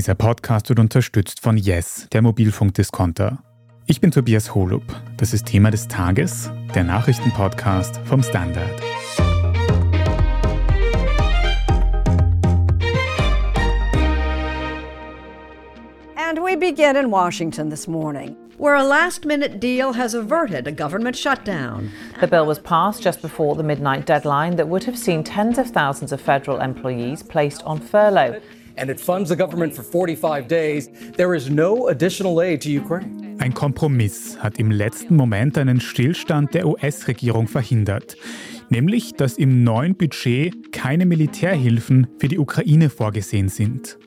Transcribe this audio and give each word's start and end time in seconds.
Dieser 0.00 0.14
Podcast 0.14 0.70
wird 0.70 0.78
unterstützt 0.78 1.40
von 1.40 1.58
Yes, 1.58 2.08
der 2.10 2.22
Mobilfunkdiskonter. 2.22 3.42
Ich 3.84 4.00
bin 4.00 4.10
Tobias 4.10 4.54
Holub. 4.54 4.82
Das 5.18 5.34
ist 5.34 5.44
Thema 5.44 5.70
des 5.70 5.88
Tages, 5.88 6.50
der 6.74 6.84
Nachrichtenpodcast 6.84 8.00
vom 8.06 8.22
Standard. 8.22 8.80
And 16.16 16.38
we 16.42 16.56
begin 16.56 16.96
in 16.96 17.10
Washington 17.10 17.68
this 17.68 17.86
morning, 17.86 18.34
where 18.56 18.76
a 18.76 18.82
last 18.82 19.26
minute 19.26 19.60
deal 19.60 19.92
has 19.92 20.14
averted 20.14 20.66
a 20.66 20.72
government 20.72 21.14
shutdown. 21.14 21.90
The 22.22 22.26
bill 22.26 22.46
was 22.46 22.58
passed 22.58 23.04
just 23.04 23.20
before 23.20 23.54
the 23.54 23.62
midnight 23.62 24.06
deadline 24.06 24.56
that 24.56 24.68
would 24.68 24.84
have 24.84 24.96
seen 24.96 25.22
tens 25.22 25.58
of 25.58 25.66
thousands 25.66 26.10
of 26.10 26.22
federal 26.22 26.58
employees 26.62 27.22
placed 27.22 27.62
on 27.64 27.78
furlough. 27.80 28.40
And 28.76 28.90
it 28.90 29.00
funds 29.00 29.28
the 29.30 29.36
government 29.36 29.74
for 29.74 29.82
45 29.82 30.48
days. 30.48 30.90
There 31.16 31.36
is 31.36 31.50
no 31.50 31.88
additional 31.88 32.40
aid 32.40 32.62
to 32.62 32.68
Ukraine. 32.68 33.36
Ein 33.38 33.54
Kompromiss 33.54 34.36
hat 34.38 34.58
im 34.58 34.70
letzten 34.70 35.16
Moment 35.16 35.56
einen 35.56 35.80
Stillstand 35.80 36.52
der 36.52 36.66
US-Regierung 36.66 37.48
verhindert, 37.48 38.16
nämlich 38.68 39.14
dass 39.14 39.38
im 39.38 39.64
neuen 39.64 39.94
Budget 39.94 40.72
keine 40.72 41.06
Militärhilfen 41.06 42.06
für 42.18 42.28
die 42.28 42.38
Ukraine 42.38 42.90
vorgesehen 42.90 43.48
sind. 43.48 43.98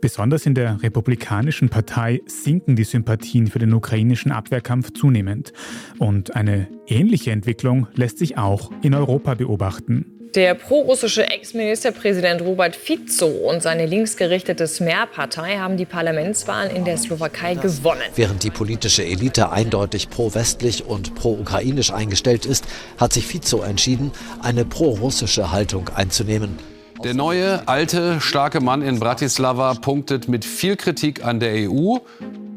Besonders 0.00 0.46
in 0.46 0.54
der 0.54 0.82
Republikanischen 0.82 1.68
Partei 1.68 2.20
sinken 2.26 2.76
die 2.76 2.84
Sympathien 2.84 3.46
für 3.46 3.58
den 3.58 3.72
ukrainischen 3.72 4.30
Abwehrkampf 4.30 4.92
zunehmend. 4.92 5.52
Und 5.98 6.36
eine 6.36 6.68
ähnliche 6.86 7.30
Entwicklung 7.30 7.86
lässt 7.94 8.18
sich 8.18 8.36
auch 8.36 8.70
in 8.82 8.94
Europa 8.94 9.34
beobachten. 9.34 10.12
Der 10.34 10.54
prorussische 10.54 11.30
Ex-Ministerpräsident 11.30 12.42
Robert 12.42 12.76
Fico 12.76 13.24
und 13.24 13.62
seine 13.62 13.86
linksgerichtete 13.86 14.66
Smer-Partei 14.66 15.56
haben 15.56 15.78
die 15.78 15.86
Parlamentswahlen 15.86 16.76
in 16.76 16.84
der 16.84 16.98
Slowakei 16.98 17.54
gewonnen. 17.54 18.02
Während 18.16 18.44
die 18.44 18.50
politische 18.50 19.02
Elite 19.02 19.50
eindeutig 19.50 20.10
pro-westlich 20.10 20.84
und 20.84 21.14
pro-ukrainisch 21.14 21.90
eingestellt 21.90 22.44
ist, 22.44 22.66
hat 22.98 23.14
sich 23.14 23.26
Fico 23.26 23.62
entschieden, 23.62 24.10
eine 24.42 24.66
pro-russische 24.66 25.52
Haltung 25.52 25.88
einzunehmen. 25.88 26.75
Der 27.06 27.14
neue, 27.14 27.68
alte, 27.68 28.20
starke 28.20 28.60
Mann 28.60 28.82
in 28.82 28.98
Bratislava 28.98 29.74
punktet 29.74 30.26
mit 30.26 30.44
viel 30.44 30.74
Kritik 30.74 31.24
an 31.24 31.38
der 31.38 31.70
EU 31.70 31.98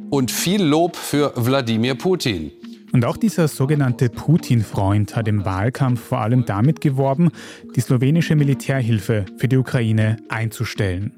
und 0.09 0.31
viel 0.31 0.63
Lob 0.63 0.95
für 0.95 1.33
Wladimir 1.35 1.93
Putin. 1.93 2.51
Und 2.91 3.05
auch 3.05 3.15
dieser 3.15 3.47
sogenannte 3.47 4.09
Putin-Freund 4.09 5.15
hat 5.15 5.27
im 5.27 5.45
Wahlkampf 5.45 6.03
vor 6.03 6.21
allem 6.21 6.45
damit 6.45 6.81
geworben, 6.81 7.29
die 7.75 7.81
slowenische 7.81 8.35
Militärhilfe 8.35 9.27
für 9.37 9.47
die 9.47 9.57
Ukraine 9.57 10.17
einzustellen. 10.29 11.11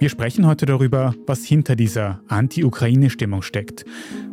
Wir 0.00 0.08
sprechen 0.08 0.44
heute 0.44 0.66
darüber, 0.66 1.14
was 1.28 1.44
hinter 1.44 1.76
dieser 1.76 2.20
Anti-Ukraine-Stimmung 2.26 3.42
steckt 3.42 3.84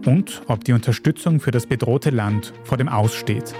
und 0.08 0.42
ob 0.48 0.64
die 0.64 0.74
Unterstützung 0.74 1.40
für 1.40 1.52
das 1.52 1.68
bedrohte 1.68 2.10
Land 2.10 2.52
vor 2.64 2.80
dem 2.80 2.90
Aussteht. 2.90 3.54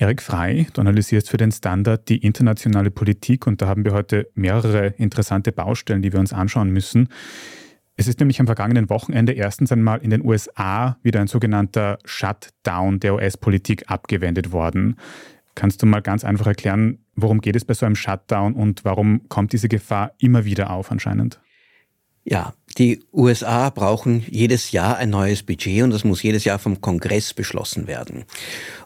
Erik 0.00 0.22
Frei, 0.22 0.66
du 0.72 0.80
analysierst 0.80 1.28
für 1.28 1.36
den 1.36 1.52
Standard 1.52 2.08
die 2.08 2.24
internationale 2.24 2.90
Politik 2.90 3.46
und 3.46 3.60
da 3.60 3.66
haben 3.66 3.84
wir 3.84 3.92
heute 3.92 4.30
mehrere 4.34 4.94
interessante 4.96 5.52
Baustellen, 5.52 6.00
die 6.00 6.10
wir 6.10 6.20
uns 6.20 6.32
anschauen 6.32 6.70
müssen. 6.70 7.10
Es 7.96 8.08
ist 8.08 8.18
nämlich 8.18 8.40
am 8.40 8.46
vergangenen 8.46 8.88
Wochenende 8.88 9.32
erstens 9.32 9.70
einmal 9.72 9.98
in 9.98 10.08
den 10.08 10.24
USA 10.24 10.96
wieder 11.02 11.20
ein 11.20 11.26
sogenannter 11.26 11.98
Shutdown 12.06 12.98
der 13.00 13.16
US-Politik 13.16 13.90
abgewendet 13.90 14.52
worden. 14.52 14.96
Kannst 15.54 15.82
du 15.82 15.86
mal 15.86 16.00
ganz 16.00 16.24
einfach 16.24 16.46
erklären, 16.46 17.04
worum 17.14 17.42
geht 17.42 17.56
es 17.56 17.66
bei 17.66 17.74
so 17.74 17.84
einem 17.84 17.94
Shutdown 17.94 18.54
und 18.54 18.86
warum 18.86 19.28
kommt 19.28 19.52
diese 19.52 19.68
Gefahr 19.68 20.12
immer 20.16 20.46
wieder 20.46 20.70
auf 20.70 20.90
anscheinend? 20.90 21.42
Ja, 22.30 22.54
die 22.78 23.02
USA 23.12 23.70
brauchen 23.70 24.24
jedes 24.30 24.70
Jahr 24.70 24.96
ein 24.98 25.10
neues 25.10 25.42
Budget 25.42 25.82
und 25.82 25.90
das 25.90 26.04
muss 26.04 26.22
jedes 26.22 26.44
Jahr 26.44 26.60
vom 26.60 26.80
Kongress 26.80 27.34
beschlossen 27.34 27.88
werden. 27.88 28.24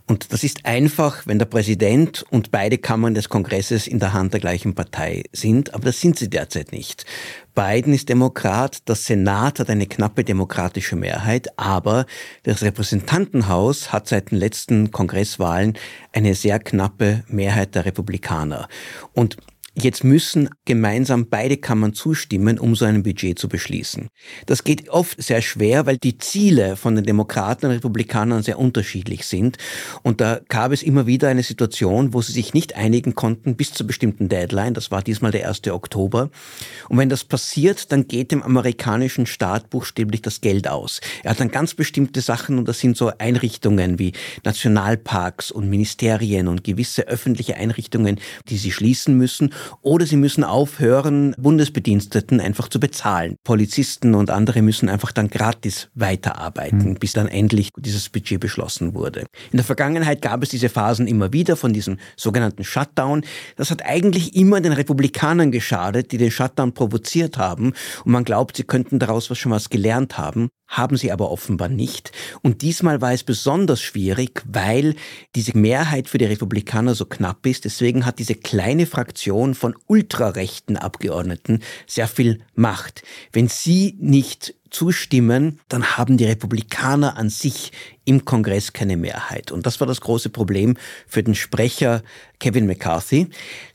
Und 0.07 0.33
das 0.33 0.45
ist 0.45 0.65
einfach, 0.65 1.27
wenn 1.27 1.39
der 1.39 1.45
Präsident 1.45 2.25
und 2.31 2.51
beide 2.51 2.79
Kammern 2.79 3.13
des 3.13 3.29
Kongresses 3.29 3.87
in 3.87 3.99
der 3.99 4.15
Hand 4.15 4.33
der 4.33 4.41
gleichen 4.41 4.75
Partei 4.75 5.25
sind, 5.33 5.75
aber 5.75 5.85
das 5.85 6.01
sind 6.01 6.19
sie 6.19 6.31
derzeit 6.31 6.73
nicht. 6.73 7.05
Biden 7.55 7.93
ist 7.93 8.09
Demokrat, 8.09 8.79
das 8.87 9.05
Senat 9.05 9.61
hat 9.61 9.69
eine 9.69 9.87
knappe 9.87 10.25
demokratische 10.25 10.97
Mehrheit, 10.97 11.49
aber 11.59 12.07
das 12.45 12.63
Repräsentantenhaus 12.63 13.93
hat 13.93 14.09
seit 14.09 14.31
den 14.31 14.39
letzten 14.39 14.91
Kongresswahlen 14.91 15.77
eine 16.13 16.35
sehr 16.35 16.61
knappe 16.61 17.25
Mehrheit 17.29 17.75
der 17.75 17.85
Republikaner. 17.85 18.69
Und 19.13 19.37
Jetzt 19.77 20.05
müssen 20.05 20.51
gemeinsam 20.67 21.29
beide 21.29 21.57
Kammern 21.57 21.95
zustimmen, 21.95 22.61
um 22.61 22.77
so 22.77 22.85
ein 22.85 23.03
Budget 23.03 23.37
zu 23.41 23.49
beschließen. 23.49 24.09
Das 24.47 24.63
geht 24.63 24.89
oft 24.89 25.21
sehr 25.21 25.43
schwer, 25.43 25.85
weil 25.85 25.97
die 25.97 26.17
Ziele 26.17 26.77
von 26.77 26.95
den 26.95 27.05
Demokraten 27.05 27.67
und 27.67 27.73
Republikanern 27.73 28.45
sehr 28.45 28.61
unterschiedlich 28.61 29.27
sind. 29.27 29.59
Und 30.05 30.21
da 30.21 30.41
gab 30.49 30.71
es 30.71 30.85
immer 30.85 31.09
wieder 31.09 31.29
eine 31.29 31.43
Situation, 31.43 32.15
wo 32.15 32.23
sie 32.23 32.31
sich 32.31 32.55
nicht 32.55 32.77
einigen 32.77 33.17
konnten 33.17 33.57
bis 33.57 33.73
zur 33.73 33.89
bestimmten 33.89 34.29
Deadline. 34.29 34.75
Das 34.75 34.93
war 34.93 35.03
diesmal 35.03 35.33
der 35.33 35.49
1. 35.49 35.67
Oktober. 35.67 36.31
Und 36.89 36.99
wenn 36.99 37.09
das 37.09 37.25
passiert, 37.25 37.91
dann 37.91 38.07
geht 38.07 38.31
dem 38.31 38.45
amerikanischen 38.45 39.27
Staat 39.27 39.71
buchstäblich 39.71 40.23
das 40.23 40.41
Geld 40.41 40.69
aus. 40.69 41.01
Er 41.25 41.33
hat 41.33 41.41
dann 41.41 41.51
ganz 41.51 41.75
bestimmte 41.75 42.21
Sachen 42.21 42.59
und 42.59 42.69
das 42.69 42.79
sind 42.79 42.97
so 42.97 43.11
Einrichtungen 43.19 43.99
wie 43.99 44.13
Nationalparks 44.45 45.51
und 45.51 45.69
Ministerien 45.69 46.47
und 46.47 46.63
gewisse 46.63 47.09
öffentliche 47.09 47.57
Einrichtungen, 47.57 48.21
die 48.49 48.57
sie 48.57 48.71
schließen 48.71 49.19
müssen 49.19 49.53
oder 49.83 50.07
sie 50.07 50.17
müssen 50.17 50.45
aufhören, 50.45 51.35
Bundesbediensteten 51.39 52.41
einfach 52.41 52.69
zu 52.69 52.81
bezahlen. 52.81 53.37
Polizisten 53.45 54.15
und 54.15 54.31
andere 54.31 54.63
müssen 54.63 54.89
einfach 54.89 55.13
dann 55.13 55.29
gratis 55.29 55.89
weiterarbeiten, 55.95 56.91
mhm. 56.91 56.95
bis 56.95 57.13
dann 57.13 57.29
endlich 57.29 57.71
dieses 57.79 58.09
Budget 58.09 58.41
beschlossen 58.41 58.95
wurde. 58.95 59.21
In 59.51 59.57
der 59.57 59.65
Vergangenheit 59.65 60.23
gab 60.23 60.43
es 60.43 60.49
diese 60.49 60.69
Phasen 60.69 61.07
immer 61.07 61.33
wieder 61.33 61.57
von 61.57 61.73
diesem 61.73 61.99
sogenannten 62.17 62.65
Shutdown. 62.65 63.23
Das 63.57 63.71
hat 63.71 63.85
eigentlich 63.85 64.37
immer 64.37 64.61
den 64.61 64.73
Republikanern 64.73 65.53
geschadet, 65.53 66.13
die 66.13 66.19
den 66.19 66.31
Shutdown 66.31 66.73
provoziert 66.73 67.39
haben. 67.39 67.73
Und 68.05 68.13
man 68.13 68.25
glaubt, 68.25 68.57
sie 68.57 68.65
könnten 68.65 68.99
daraus 68.99 69.31
was 69.31 69.39
schon 69.39 69.53
was 69.53 69.71
gelernt 69.71 70.19
haben 70.19 70.49
haben 70.77 70.97
sie 70.97 71.13
aber 71.13 71.31
offenbar 71.31 71.69
nicht. 71.69 72.13
Und 72.43 72.63
diesmal 72.63 73.01
war 73.01 73.13
es 73.13 73.23
besonders 73.23 73.81
schwierig, 73.81 74.43
weil 74.47 74.95
diese 75.35 75.57
Mehrheit 75.57 76.09
für 76.09 76.19
die 76.19 76.25
Republikaner 76.25 76.95
so 76.95 77.05
knapp 77.07 77.47
ist. 77.47 77.65
Deswegen 77.65 78.07
hat 78.07 78.19
diese 78.19 78.35
kleine 78.35 78.87
Fraktion 78.87 79.54
von 79.55 79.75
ultrarechten 79.87 80.77
Abgeordneten 80.77 81.61
sehr 81.87 82.09
viel 82.09 82.41
Macht. 82.55 83.03
Wenn 83.33 83.49
sie 83.49 83.97
nicht 83.99 84.55
zustimmen, 84.71 85.61
dann 85.69 85.97
haben 85.97 86.17
die 86.17 86.25
Republikaner 86.25 87.17
an 87.17 87.31
sich 87.31 87.73
im 88.05 88.25
Kongress 88.25 88.73
keine 88.73 88.97
Mehrheit. 88.97 89.53
Und 89.53 89.67
das 89.67 89.79
war 89.81 89.87
das 89.87 90.01
große 90.01 90.31
Problem 90.31 90.77
für 91.07 91.23
den 91.23 91.35
Sprecher 91.35 92.03
Kevin 92.41 92.67
McCarthy. 92.67 93.29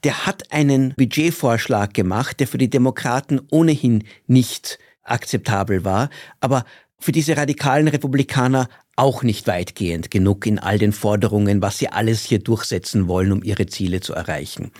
Der 0.03 0.25
hat 0.25 0.51
einen 0.51 0.93
Budgetvorschlag 0.95 1.93
gemacht, 1.93 2.39
der 2.39 2.47
für 2.47 2.57
die 2.57 2.69
Demokraten 2.69 3.39
ohnehin 3.49 4.03
nicht 4.27 4.77
akzeptabel 5.03 5.85
war, 5.85 6.09
aber 6.41 6.65
für 6.99 7.11
diese 7.11 7.37
radikalen 7.37 7.87
Republikaner 7.87 8.67
auch 8.97 9.23
nicht 9.23 9.47
weitgehend 9.47 10.11
genug 10.11 10.45
in 10.45 10.59
all 10.59 10.77
den 10.77 10.91
Forderungen, 10.91 11.61
was 11.61 11.77
sie 11.77 11.87
alles 11.87 12.25
hier 12.25 12.39
durchsetzen 12.39 13.07
wollen, 13.07 13.31
um 13.31 13.41
ihre 13.41 13.65
Ziele 13.65 14.01
zu 14.01 14.13
erreichen. 14.13 14.71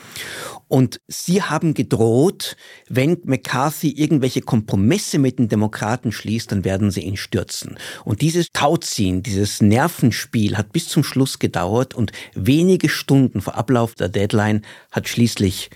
Und 0.67 0.99
sie 1.07 1.41
haben 1.41 1.73
gedroht, 1.73 2.57
wenn 2.89 3.17
McCarthy 3.23 3.91
irgendwelche 3.91 4.41
Kompromisse 4.41 5.19
mit 5.19 5.39
den 5.39 5.47
Demokraten 5.47 6.11
schließt, 6.11 6.51
dann 6.51 6.65
werden 6.65 6.91
sie 6.91 7.01
ihn 7.01 7.15
stürzen. 7.15 7.77
Und 8.03 8.19
dieses 8.19 8.47
Tauziehen, 8.51 9.23
dieses 9.23 9.61
Nervenspiel 9.61 10.57
hat 10.57 10.73
bis 10.73 10.89
zum 10.89 11.05
Schluss 11.05 11.39
gedauert 11.39 11.93
und 11.93 12.11
wenige 12.35 12.89
Stunden 12.89 13.39
vor 13.39 13.55
Ablauf 13.55 13.95
der 13.95 14.09
Deadline 14.09 14.63
hat 14.91 15.07
schließlich 15.07 15.69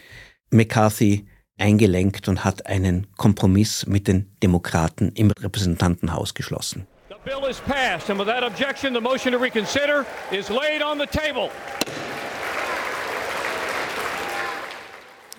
McCarthy 0.51 1.25
eingelenkt 1.57 2.27
und 2.27 2.43
hat 2.43 2.65
einen 2.65 3.07
Kompromiss 3.17 3.85
mit 3.85 4.07
den 4.07 4.31
Demokraten 4.41 5.11
im 5.15 5.31
Repräsentantenhaus 5.31 6.33
geschlossen. 6.33 6.87
The 7.09 7.15
bill 7.23 7.49
is 7.49 7.59
passed 7.61 8.09
and 8.09 8.19
without 8.19 8.45
objection 8.45 8.93
the 8.93 9.01
motion 9.01 9.33
to 9.33 9.39
reconsider 9.39 10.05
is 10.31 10.49
laid 10.49 10.83
on 10.83 10.99
the 10.99 11.05
table. 11.05 11.49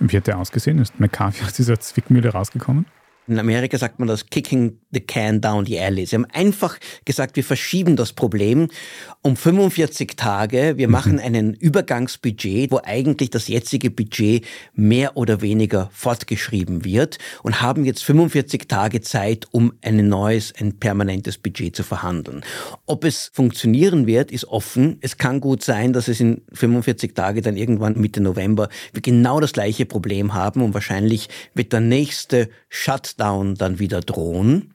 Wie 0.00 0.16
hat 0.16 0.26
der 0.26 0.38
ausgesehen? 0.38 0.78
Ist 0.78 0.99
McCarthy 1.00 1.44
aus 1.44 1.52
dieser 1.52 1.78
Zwickmühle 1.81 2.31
rausgekommen? 2.31 2.87
In 3.26 3.38
Amerika 3.38 3.79
sagt 3.79 3.99
man 3.99 4.09
das 4.09 4.26
kicking 4.26 4.79
the 4.91 5.00
can 5.00 5.41
down 5.41 5.65
the 5.65 5.81
alley. 5.81 6.05
Sie 6.05 6.15
haben 6.15 6.26
einfach 6.26 6.79
gesagt, 7.06 7.37
wir 7.37 7.44
verschieben 7.44 7.97
das 7.97 8.12
Problem 8.12 8.69
um 9.23 9.35
45 9.37 10.15
Tage. 10.17 10.75
Wir 10.76 10.88
mhm. 10.88 10.93
machen 10.93 11.19
einen 11.19 11.55
Übergangsbudget, 11.55 12.71
wo 12.71 12.81
eigentlich 12.85 13.31
das 13.31 13.49
jetzige 13.49 13.91
Budget 13.91 14.44
mehr 14.75 15.17
oder 15.17 15.41
weniger 15.41 15.88
fortgeschrieben 15.93 16.85
wird 16.85 17.17
und 17.43 17.62
haben 17.62 17.87
jetzt 17.87 18.05
45 18.05 18.69
Tage 18.69 19.00
Zeit, 19.00 19.47
um 19.53 19.73
ein 19.81 20.06
neues, 20.06 20.53
ein 20.61 20.79
permanentes 20.79 21.38
Budget 21.38 21.75
zu 21.75 21.82
verhandeln. 21.82 22.44
Ob 22.85 23.05
es 23.05 23.31
funktionieren 23.32 24.06
wird, 24.06 24.32
ist 24.32 24.44
offen. 24.44 24.99
Es 25.00 25.17
kann 25.17 25.41
gut 25.41 25.65
sein, 25.65 25.94
dass 25.94 26.09
es 26.09 26.20
in 26.20 26.43
45 26.53 27.15
Tage 27.15 27.41
dann 27.41 27.56
irgendwann 27.56 27.99
Mitte 27.99 28.20
November 28.20 28.69
wir 28.93 29.00
genau 29.00 29.41
das 29.41 29.55
gleiche 29.55 29.87
Problem 29.87 30.35
haben 30.35 30.62
und 30.62 30.75
wahrscheinlich 30.75 31.29
wird 31.55 31.73
der 31.73 31.81
nächste 31.81 32.50
Shutdown 33.14 33.55
dann 33.55 33.78
wieder 33.78 34.00
drohen. 34.00 34.75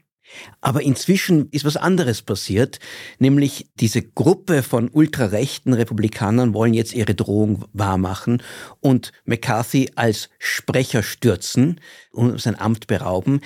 Aber 0.62 0.84
inzwischen 0.84 1.50
ist 1.50 1.66
was 1.66 1.76
anderes 1.76 2.22
passiert, 2.22 2.80
nämlich 3.18 3.66
diese 3.80 4.04
Gruppe 4.04 4.62
von 4.62 4.88
ultrarechten 4.90 5.74
Republikanern 5.74 6.54
wollen 6.54 6.76
jetzt 6.76 6.94
ihre 6.94 7.16
Drohung 7.16 7.66
wahrmachen 7.74 8.44
und 8.80 9.12
McCarthy 9.26 9.90
als 9.96 10.30
Sprecher 10.38 11.02
stürzen 11.02 11.82
und 12.12 12.42
sein 12.42 12.60
Amt 12.60 12.88
berauben, 12.88 13.42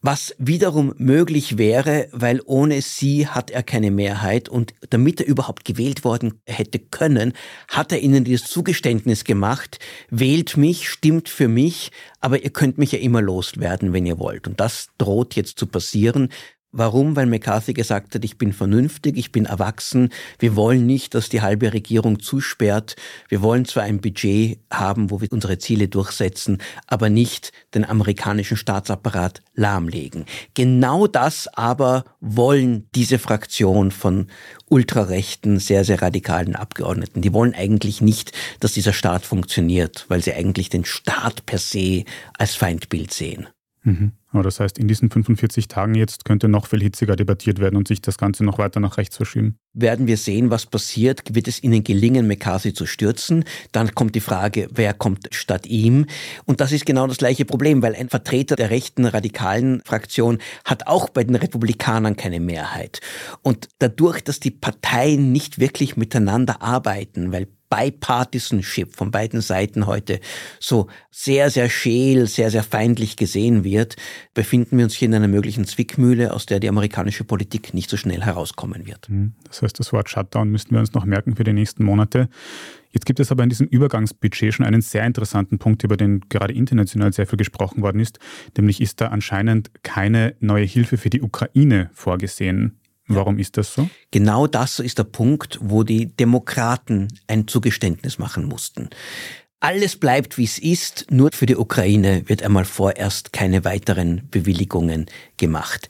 was 0.00 0.34
wiederum 0.38 0.94
möglich 0.96 1.58
wäre, 1.58 2.08
weil 2.12 2.40
ohne 2.44 2.80
sie 2.80 3.26
hat 3.26 3.50
er 3.50 3.62
keine 3.62 3.90
Mehrheit 3.90 4.48
und 4.48 4.74
damit 4.90 5.20
er 5.20 5.26
überhaupt 5.26 5.64
gewählt 5.64 6.04
worden 6.04 6.40
hätte 6.46 6.78
können, 6.78 7.34
hat 7.68 7.92
er 7.92 8.00
ihnen 8.00 8.24
dieses 8.24 8.48
Zugeständnis 8.48 9.24
gemacht, 9.24 9.78
wählt 10.08 10.56
mich, 10.56 10.88
stimmt 10.88 11.28
für 11.28 11.48
mich, 11.48 11.90
aber 12.20 12.42
ihr 12.42 12.50
könnt 12.50 12.78
mich 12.78 12.92
ja 12.92 12.98
immer 12.98 13.20
loswerden, 13.20 13.92
wenn 13.92 14.06
ihr 14.06 14.18
wollt. 14.18 14.48
Und 14.48 14.60
das 14.60 14.88
droht 14.98 15.36
jetzt 15.36 15.58
zu 15.58 15.66
passieren. 15.66 16.30
Warum? 16.78 17.16
Weil 17.16 17.24
McCarthy 17.24 17.72
gesagt 17.72 18.14
hat, 18.14 18.22
ich 18.22 18.36
bin 18.36 18.52
vernünftig, 18.52 19.16
ich 19.16 19.32
bin 19.32 19.46
erwachsen, 19.46 20.10
wir 20.38 20.56
wollen 20.56 20.84
nicht, 20.84 21.14
dass 21.14 21.30
die 21.30 21.40
halbe 21.40 21.72
Regierung 21.72 22.20
zusperrt, 22.20 22.96
wir 23.30 23.40
wollen 23.40 23.64
zwar 23.64 23.84
ein 23.84 24.02
Budget 24.02 24.58
haben, 24.70 25.10
wo 25.10 25.22
wir 25.22 25.32
unsere 25.32 25.56
Ziele 25.56 25.88
durchsetzen, 25.88 26.58
aber 26.86 27.08
nicht 27.08 27.52
den 27.74 27.86
amerikanischen 27.86 28.58
Staatsapparat 28.58 29.40
lahmlegen. 29.54 30.26
Genau 30.52 31.06
das 31.06 31.48
aber 31.48 32.04
wollen 32.20 32.86
diese 32.94 33.18
Fraktion 33.18 33.90
von 33.90 34.26
ultrarechten, 34.68 35.58
sehr, 35.58 35.82
sehr 35.82 36.02
radikalen 36.02 36.56
Abgeordneten. 36.56 37.22
Die 37.22 37.32
wollen 37.32 37.54
eigentlich 37.54 38.02
nicht, 38.02 38.32
dass 38.60 38.74
dieser 38.74 38.92
Staat 38.92 39.24
funktioniert, 39.24 40.04
weil 40.08 40.22
sie 40.22 40.34
eigentlich 40.34 40.68
den 40.68 40.84
Staat 40.84 41.46
per 41.46 41.58
se 41.58 42.04
als 42.36 42.54
Feindbild 42.54 43.14
sehen. 43.14 43.48
Mhm. 43.86 44.12
Aber 44.32 44.42
das 44.42 44.58
heißt, 44.58 44.78
in 44.78 44.88
diesen 44.88 45.10
45 45.10 45.68
Tagen 45.68 45.94
jetzt 45.94 46.24
könnte 46.24 46.48
noch 46.48 46.66
viel 46.66 46.82
hitziger 46.82 47.14
debattiert 47.14 47.60
werden 47.60 47.76
und 47.76 47.86
sich 47.86 48.02
das 48.02 48.18
Ganze 48.18 48.44
noch 48.44 48.58
weiter 48.58 48.80
nach 48.80 48.98
rechts 48.98 49.16
verschieben. 49.16 49.56
Werden 49.74 50.08
wir 50.08 50.16
sehen, 50.16 50.50
was 50.50 50.66
passiert. 50.66 51.22
Wird 51.34 51.46
es 51.46 51.62
ihnen 51.62 51.84
gelingen, 51.84 52.26
McCarthy 52.26 52.74
zu 52.74 52.84
stürzen? 52.84 53.44
Dann 53.70 53.94
kommt 53.94 54.16
die 54.16 54.20
Frage, 54.20 54.68
wer 54.74 54.92
kommt 54.92 55.28
statt 55.30 55.66
ihm? 55.66 56.06
Und 56.44 56.60
das 56.60 56.72
ist 56.72 56.84
genau 56.84 57.06
das 57.06 57.18
gleiche 57.18 57.44
Problem, 57.44 57.80
weil 57.80 57.94
ein 57.94 58.08
Vertreter 58.08 58.56
der 58.56 58.70
rechten 58.70 59.04
radikalen 59.06 59.80
Fraktion 59.84 60.38
hat 60.64 60.88
auch 60.88 61.08
bei 61.08 61.22
den 61.22 61.36
Republikanern 61.36 62.16
keine 62.16 62.40
Mehrheit. 62.40 63.00
Und 63.42 63.68
dadurch, 63.78 64.20
dass 64.22 64.40
die 64.40 64.50
Parteien 64.50 65.30
nicht 65.30 65.60
wirklich 65.60 65.96
miteinander 65.96 66.60
arbeiten, 66.60 67.30
weil 67.30 67.46
Bipartisanship 67.68 68.94
von 68.94 69.10
beiden 69.10 69.40
Seiten 69.40 69.86
heute 69.86 70.20
so 70.60 70.88
sehr, 71.10 71.50
sehr 71.50 71.68
scheel, 71.68 72.26
sehr, 72.26 72.50
sehr 72.50 72.62
feindlich 72.62 73.16
gesehen 73.16 73.64
wird, 73.64 73.96
befinden 74.34 74.78
wir 74.78 74.84
uns 74.84 74.94
hier 74.94 75.06
in 75.06 75.14
einer 75.14 75.28
möglichen 75.28 75.64
Zwickmühle, 75.64 76.32
aus 76.32 76.46
der 76.46 76.60
die 76.60 76.68
amerikanische 76.68 77.24
Politik 77.24 77.74
nicht 77.74 77.90
so 77.90 77.96
schnell 77.96 78.22
herauskommen 78.22 78.86
wird. 78.86 79.08
Hm, 79.08 79.32
das 79.44 79.62
heißt, 79.62 79.78
das 79.78 79.92
Wort 79.92 80.08
Shutdown 80.08 80.50
müssten 80.50 80.74
wir 80.74 80.80
uns 80.80 80.92
noch 80.92 81.04
merken 81.04 81.36
für 81.36 81.44
die 81.44 81.52
nächsten 81.52 81.84
Monate. 81.84 82.28
Jetzt 82.90 83.04
gibt 83.04 83.20
es 83.20 83.30
aber 83.30 83.42
in 83.42 83.50
diesem 83.50 83.66
Übergangsbudget 83.66 84.54
schon 84.54 84.64
einen 84.64 84.80
sehr 84.80 85.04
interessanten 85.04 85.58
Punkt, 85.58 85.84
über 85.84 85.96
den 85.96 86.20
gerade 86.28 86.54
international 86.54 87.12
sehr 87.12 87.26
viel 87.26 87.36
gesprochen 87.36 87.82
worden 87.82 88.00
ist, 88.00 88.18
nämlich 88.56 88.80
ist 88.80 89.00
da 89.00 89.08
anscheinend 89.08 89.70
keine 89.82 90.34
neue 90.40 90.64
Hilfe 90.64 90.96
für 90.96 91.10
die 91.10 91.20
Ukraine 91.20 91.90
vorgesehen. 91.92 92.78
Warum 93.08 93.38
ist 93.38 93.56
das 93.56 93.72
so? 93.72 93.88
Genau 94.10 94.46
das 94.46 94.80
ist 94.80 94.98
der 94.98 95.04
Punkt, 95.04 95.58
wo 95.62 95.82
die 95.82 96.06
Demokraten 96.06 97.08
ein 97.28 97.46
Zugeständnis 97.46 98.18
machen 98.18 98.46
mussten. 98.46 98.90
Alles 99.60 99.96
bleibt, 99.96 100.36
wie 100.36 100.44
es 100.44 100.58
ist, 100.58 101.06
nur 101.10 101.30
für 101.32 101.46
die 101.46 101.56
Ukraine 101.56 102.28
wird 102.28 102.42
einmal 102.42 102.64
vorerst 102.64 103.32
keine 103.32 103.64
weiteren 103.64 104.28
Bewilligungen 104.30 105.06
gemacht. 105.38 105.88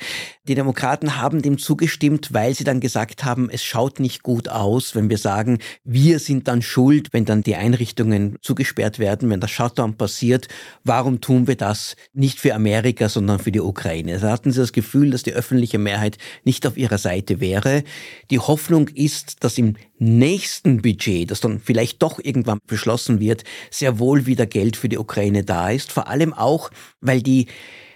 Die 0.49 0.55
Demokraten 0.55 1.17
haben 1.17 1.43
dem 1.43 1.59
zugestimmt, 1.59 2.33
weil 2.33 2.55
sie 2.55 2.63
dann 2.63 2.79
gesagt 2.79 3.25
haben, 3.25 3.51
es 3.51 3.65
schaut 3.65 3.99
nicht 3.99 4.23
gut 4.23 4.49
aus, 4.49 4.95
wenn 4.95 5.11
wir 5.11 5.19
sagen, 5.19 5.59
wir 5.83 6.21
sind 6.21 6.47
dann 6.47 6.63
schuld, 6.63 7.09
wenn 7.13 7.25
dann 7.25 7.43
die 7.43 7.57
Einrichtungen 7.57 8.37
zugesperrt 8.43 9.01
werden, 9.01 9.29
wenn 9.29 9.41
der 9.41 9.49
Shutdown 9.49 9.97
passiert. 9.97 10.47
Warum 10.85 11.21
tun 11.21 11.49
wir 11.49 11.57
das 11.57 11.97
nicht 12.13 12.39
für 12.39 12.55
Amerika, 12.55 13.09
sondern 13.09 13.41
für 13.41 13.51
die 13.51 13.61
Ukraine? 13.61 14.21
Da 14.21 14.31
hatten 14.31 14.53
sie 14.53 14.61
das 14.61 14.73
Gefühl, 14.73 15.11
dass 15.11 15.25
die 15.25 15.33
öffentliche 15.33 15.79
Mehrheit 15.79 16.17
nicht 16.45 16.65
auf 16.65 16.77
ihrer 16.77 16.99
Seite 16.99 17.41
wäre. 17.41 17.83
Die 18.31 18.39
Hoffnung 18.39 18.87
ist, 18.89 19.43
dass 19.43 19.59
im 19.59 19.75
nächsten 19.99 20.81
Budget, 20.81 21.29
das 21.29 21.41
dann 21.41 21.59
vielleicht 21.59 22.03
doch 22.03 22.21
irgendwann 22.23 22.61
beschlossen 22.69 23.19
wird, 23.19 23.43
sehr 23.71 23.99
wohl 23.99 24.27
wieder 24.27 24.47
Geld 24.47 24.77
für 24.77 24.89
die 24.89 24.99
Ukraine 24.99 25.43
da 25.43 25.71
ist. 25.71 25.91
Vor 25.91 26.07
allem 26.07 26.33
auch, 26.33 26.71
weil 27.01 27.21
die 27.21 27.47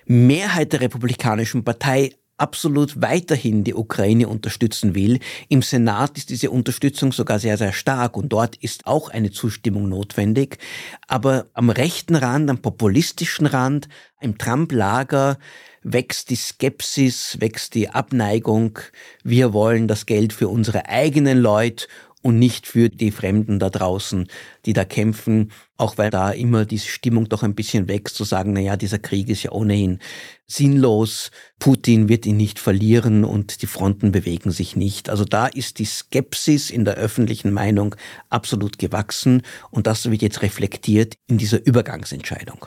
Mehrheit 0.06 0.72
der 0.72 0.80
Republikanischen 0.80 1.62
Partei 1.62 2.10
absolut 2.40 3.00
weiterhin 3.00 3.64
die 3.64 3.74
Ukraine 3.74 4.28
unterstützen 4.28 4.94
will. 4.94 5.18
Im 5.48 5.62
Senat 5.62 6.16
ist 6.16 6.30
diese 6.30 6.50
Unterstützung 6.50 7.12
sogar 7.12 7.38
sehr, 7.38 7.56
sehr 7.56 7.72
stark 7.72 8.16
und 8.16 8.30
dort 8.30 8.56
ist 8.56 8.86
auch 8.86 9.10
eine 9.10 9.30
Zustimmung 9.30 9.88
notwendig. 9.88 10.58
Aber 11.06 11.46
am 11.54 11.70
rechten 11.70 12.16
Rand, 12.16 12.50
am 12.50 12.58
populistischen 12.58 13.46
Rand, 13.46 13.88
im 14.20 14.38
Trump-Lager 14.38 15.38
wächst 15.82 16.30
die 16.30 16.36
Skepsis, 16.36 17.36
wächst 17.40 17.74
die 17.74 17.88
Abneigung. 17.88 18.78
Wir 19.24 19.52
wollen 19.52 19.88
das 19.88 20.06
Geld 20.06 20.32
für 20.32 20.48
unsere 20.48 20.88
eigenen 20.88 21.38
Leute 21.38 21.86
und 22.22 22.38
nicht 22.38 22.66
für 22.66 22.88
die 22.88 23.10
Fremden 23.10 23.58
da 23.58 23.70
draußen, 23.70 24.28
die 24.66 24.72
da 24.72 24.84
kämpfen, 24.84 25.52
auch 25.76 25.96
weil 25.96 26.10
da 26.10 26.30
immer 26.30 26.64
diese 26.64 26.88
Stimmung 26.88 27.28
doch 27.28 27.42
ein 27.42 27.54
bisschen 27.54 27.88
wächst, 27.88 28.16
zu 28.16 28.24
sagen, 28.24 28.52
na 28.52 28.60
ja, 28.60 28.76
dieser 28.76 28.98
Krieg 28.98 29.28
ist 29.28 29.42
ja 29.42 29.52
ohnehin 29.52 29.98
sinnlos, 30.46 31.30
Putin 31.58 32.08
wird 32.08 32.26
ihn 32.26 32.36
nicht 32.36 32.58
verlieren 32.58 33.24
und 33.24 33.62
die 33.62 33.66
Fronten 33.66 34.12
bewegen 34.12 34.50
sich 34.50 34.76
nicht. 34.76 35.08
Also 35.08 35.24
da 35.24 35.46
ist 35.46 35.78
die 35.78 35.84
Skepsis 35.84 36.70
in 36.70 36.84
der 36.84 36.94
öffentlichen 36.94 37.52
Meinung 37.52 37.94
absolut 38.28 38.78
gewachsen 38.78 39.42
und 39.70 39.86
das 39.86 40.10
wird 40.10 40.22
jetzt 40.22 40.42
reflektiert 40.42 41.16
in 41.26 41.38
dieser 41.38 41.64
Übergangsentscheidung. 41.64 42.66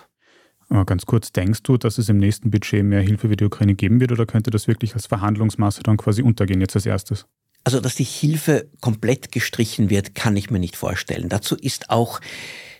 Aber 0.69 0.85
ganz 0.85 1.05
kurz, 1.05 1.31
denkst 1.31 1.61
du, 1.63 1.77
dass 1.77 1.99
es 1.99 2.09
im 2.09 2.17
nächsten 2.17 2.49
Budget 2.49 2.83
mehr 2.83 3.01
Hilfe 3.01 3.27
für 3.27 3.35
die 3.35 3.45
Ukraine 3.45 3.75
geben 3.75 3.99
wird 3.99 4.11
oder 4.11 4.25
könnte 4.25 4.49
das 4.49 4.67
wirklich 4.67 4.95
als 4.95 5.05
Verhandlungsmasse 5.05 5.83
dann 5.83 5.97
quasi 5.97 6.23
untergehen 6.23 6.61
jetzt 6.61 6.75
als 6.75 6.87
erstes? 6.87 7.27
Also, 7.63 7.79
dass 7.79 7.95
die 7.95 8.03
Hilfe 8.03 8.69
komplett 8.81 9.31
gestrichen 9.31 9.89
wird, 9.89 10.15
kann 10.15 10.35
ich 10.35 10.49
mir 10.49 10.59
nicht 10.59 10.75
vorstellen. 10.75 11.29
Dazu 11.29 11.55
ist 11.55 11.89
auch 11.89 12.19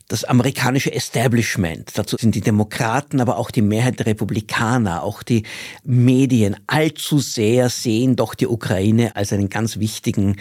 das 0.10 0.26
amerikanische 0.26 0.94
Establishment, 0.94 1.98
dazu 1.98 2.18
sind 2.18 2.36
die 2.36 2.42
Demokraten, 2.42 3.22
aber 3.22 3.38
auch 3.38 3.52
die 3.52 3.62
Mehrheit 3.62 4.00
der 4.00 4.08
Republikaner, 4.08 5.02
auch 5.02 5.24
die 5.24 5.44
Medien 5.84 6.58
allzu 6.68 7.20
sehr 7.20 7.70
sehen 7.70 8.16
doch 8.18 8.36
die 8.36 8.48
Ukraine 8.48 9.16
als 9.16 9.32
einen 9.32 9.50
ganz 9.50 9.80
wichtigen 9.80 10.36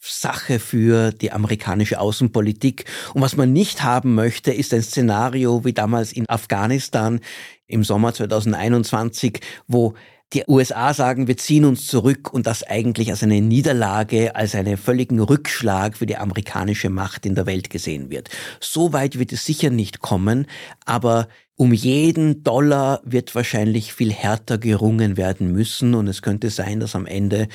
Sache 0.00 0.58
für 0.58 1.12
die 1.12 1.32
amerikanische 1.32 2.00
Außenpolitik. 2.00 2.84
Und 3.14 3.22
was 3.22 3.36
man 3.36 3.52
nicht 3.52 3.82
haben 3.82 4.14
möchte, 4.14 4.52
ist 4.52 4.74
ein 4.74 4.82
Szenario 4.82 5.64
wie 5.64 5.72
damals 5.72 6.12
in 6.12 6.28
Afghanistan 6.28 7.20
im 7.66 7.84
Sommer 7.84 8.12
2021, 8.12 9.40
wo 9.66 9.94
die 10.34 10.44
USA 10.48 10.92
sagen, 10.92 11.28
wir 11.28 11.36
ziehen 11.36 11.64
uns 11.64 11.86
zurück 11.86 12.32
und 12.32 12.46
das 12.46 12.62
eigentlich 12.64 13.10
als 13.10 13.22
eine 13.22 13.40
Niederlage, 13.40 14.34
als 14.34 14.54
einen 14.54 14.76
völligen 14.76 15.20
Rückschlag 15.20 15.96
für 15.96 16.06
die 16.06 16.16
amerikanische 16.16 16.90
Macht 16.90 17.24
in 17.24 17.34
der 17.34 17.46
Welt 17.46 17.70
gesehen 17.70 18.10
wird. 18.10 18.28
So 18.60 18.92
weit 18.92 19.18
wird 19.18 19.32
es 19.32 19.44
sicher 19.44 19.70
nicht 19.70 20.00
kommen, 20.00 20.46
aber 20.84 21.28
um 21.56 21.72
jeden 21.72 22.42
Dollar 22.42 23.00
wird 23.04 23.34
wahrscheinlich 23.34 23.92
viel 23.92 24.12
härter 24.12 24.58
gerungen 24.58 25.16
werden 25.16 25.52
müssen 25.52 25.94
und 25.94 26.08
es 26.08 26.20
könnte 26.20 26.50
sein, 26.50 26.80
dass 26.80 26.96
am 26.96 27.06
Ende 27.06 27.46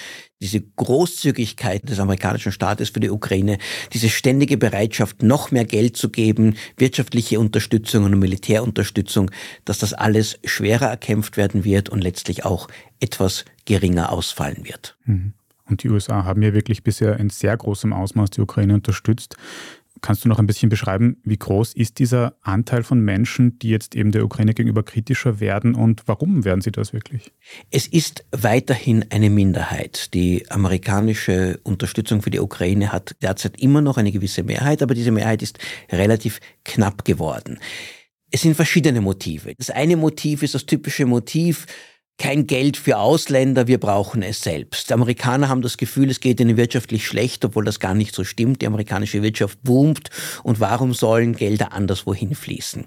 diese 0.41 0.61
Großzügigkeit 0.61 1.89
des 1.89 1.99
amerikanischen 1.99 2.53
Staates 2.53 2.89
für 2.89 3.01
die 3.01 3.09
Ukraine, 3.09 3.57
diese 3.91 4.07
ständige 4.07 4.57
Bereitschaft, 4.57 5.21
noch 5.21 5.51
mehr 5.51 5.65
Geld 5.65 5.97
zu 5.97 6.09
geben, 6.09 6.55
wirtschaftliche 6.77 7.41
Unterstützung 7.41 8.05
und 8.05 8.17
Militärunterstützung, 8.17 9.31
dass 9.65 9.79
das 9.79 9.93
alles 9.93 10.39
schwerer 10.45 10.87
erkämpft 10.87 11.35
werden 11.35 11.65
wird 11.65 11.89
und 11.89 12.01
letztlich 12.01 12.45
auch 12.45 12.69
etwas 13.01 13.43
geringer 13.65 14.13
ausfallen 14.13 14.65
wird. 14.65 14.95
Mhm. 15.05 15.33
Und 15.69 15.83
die 15.83 15.89
USA 15.89 16.23
haben 16.23 16.41
ja 16.41 16.53
wirklich 16.53 16.83
bisher 16.83 17.19
in 17.19 17.29
sehr 17.29 17.55
großem 17.55 17.93
Ausmaß 17.93 18.31
die 18.31 18.41
Ukraine 18.41 18.73
unterstützt. 18.73 19.35
Kannst 20.01 20.23
du 20.23 20.29
noch 20.29 20.39
ein 20.39 20.47
bisschen 20.47 20.69
beschreiben, 20.69 21.17
wie 21.23 21.37
groß 21.37 21.73
ist 21.73 21.99
dieser 21.99 22.35
Anteil 22.41 22.83
von 22.83 22.99
Menschen, 23.01 23.59
die 23.59 23.69
jetzt 23.69 23.95
eben 23.95 24.11
der 24.11 24.23
Ukraine 24.23 24.53
gegenüber 24.53 24.83
kritischer 24.83 25.39
werden 25.39 25.75
und 25.75 26.03
warum 26.05 26.45
werden 26.45 26.61
sie 26.61 26.71
das 26.71 26.93
wirklich? 26.93 27.31
Es 27.71 27.87
ist 27.87 28.25
weiterhin 28.31 29.05
eine 29.09 29.29
Minderheit. 29.29 30.13
Die 30.13 30.49
amerikanische 30.49 31.59
Unterstützung 31.63 32.21
für 32.21 32.31
die 32.31 32.39
Ukraine 32.39 32.91
hat 32.91 33.15
derzeit 33.21 33.59
immer 33.61 33.81
noch 33.81 33.97
eine 33.97 34.11
gewisse 34.11 34.43
Mehrheit, 34.43 34.81
aber 34.81 34.93
diese 34.93 35.11
Mehrheit 35.11 35.41
ist 35.41 35.59
relativ 35.91 36.39
knapp 36.63 37.05
geworden. 37.05 37.59
Es 38.31 38.41
sind 38.41 38.55
verschiedene 38.55 39.01
Motive. 39.01 39.53
Das 39.57 39.69
eine 39.69 39.97
Motiv 39.97 40.43
ist 40.43 40.53
das 40.53 40.65
typische 40.65 41.05
Motiv, 41.05 41.65
kein 42.19 42.45
Geld 42.45 42.77
für 42.77 42.97
Ausländer, 42.97 43.65
wir 43.67 43.79
brauchen 43.79 44.21
es 44.21 44.41
selbst. 44.41 44.89
Die 44.89 44.93
Amerikaner 44.93 45.49
haben 45.49 45.61
das 45.61 45.77
Gefühl, 45.77 46.11
es 46.11 46.19
geht 46.19 46.39
ihnen 46.39 46.57
wirtschaftlich 46.57 47.07
schlecht, 47.07 47.43
obwohl 47.45 47.65
das 47.65 47.79
gar 47.79 47.95
nicht 47.95 48.13
so 48.13 48.23
stimmt. 48.23 48.61
Die 48.61 48.67
amerikanische 48.67 49.23
Wirtschaft 49.23 49.57
boomt 49.63 50.09
und 50.43 50.59
warum 50.59 50.93
sollen 50.93 51.35
Gelder 51.35 51.71
anderswohin 51.71 52.35
fließen? 52.35 52.85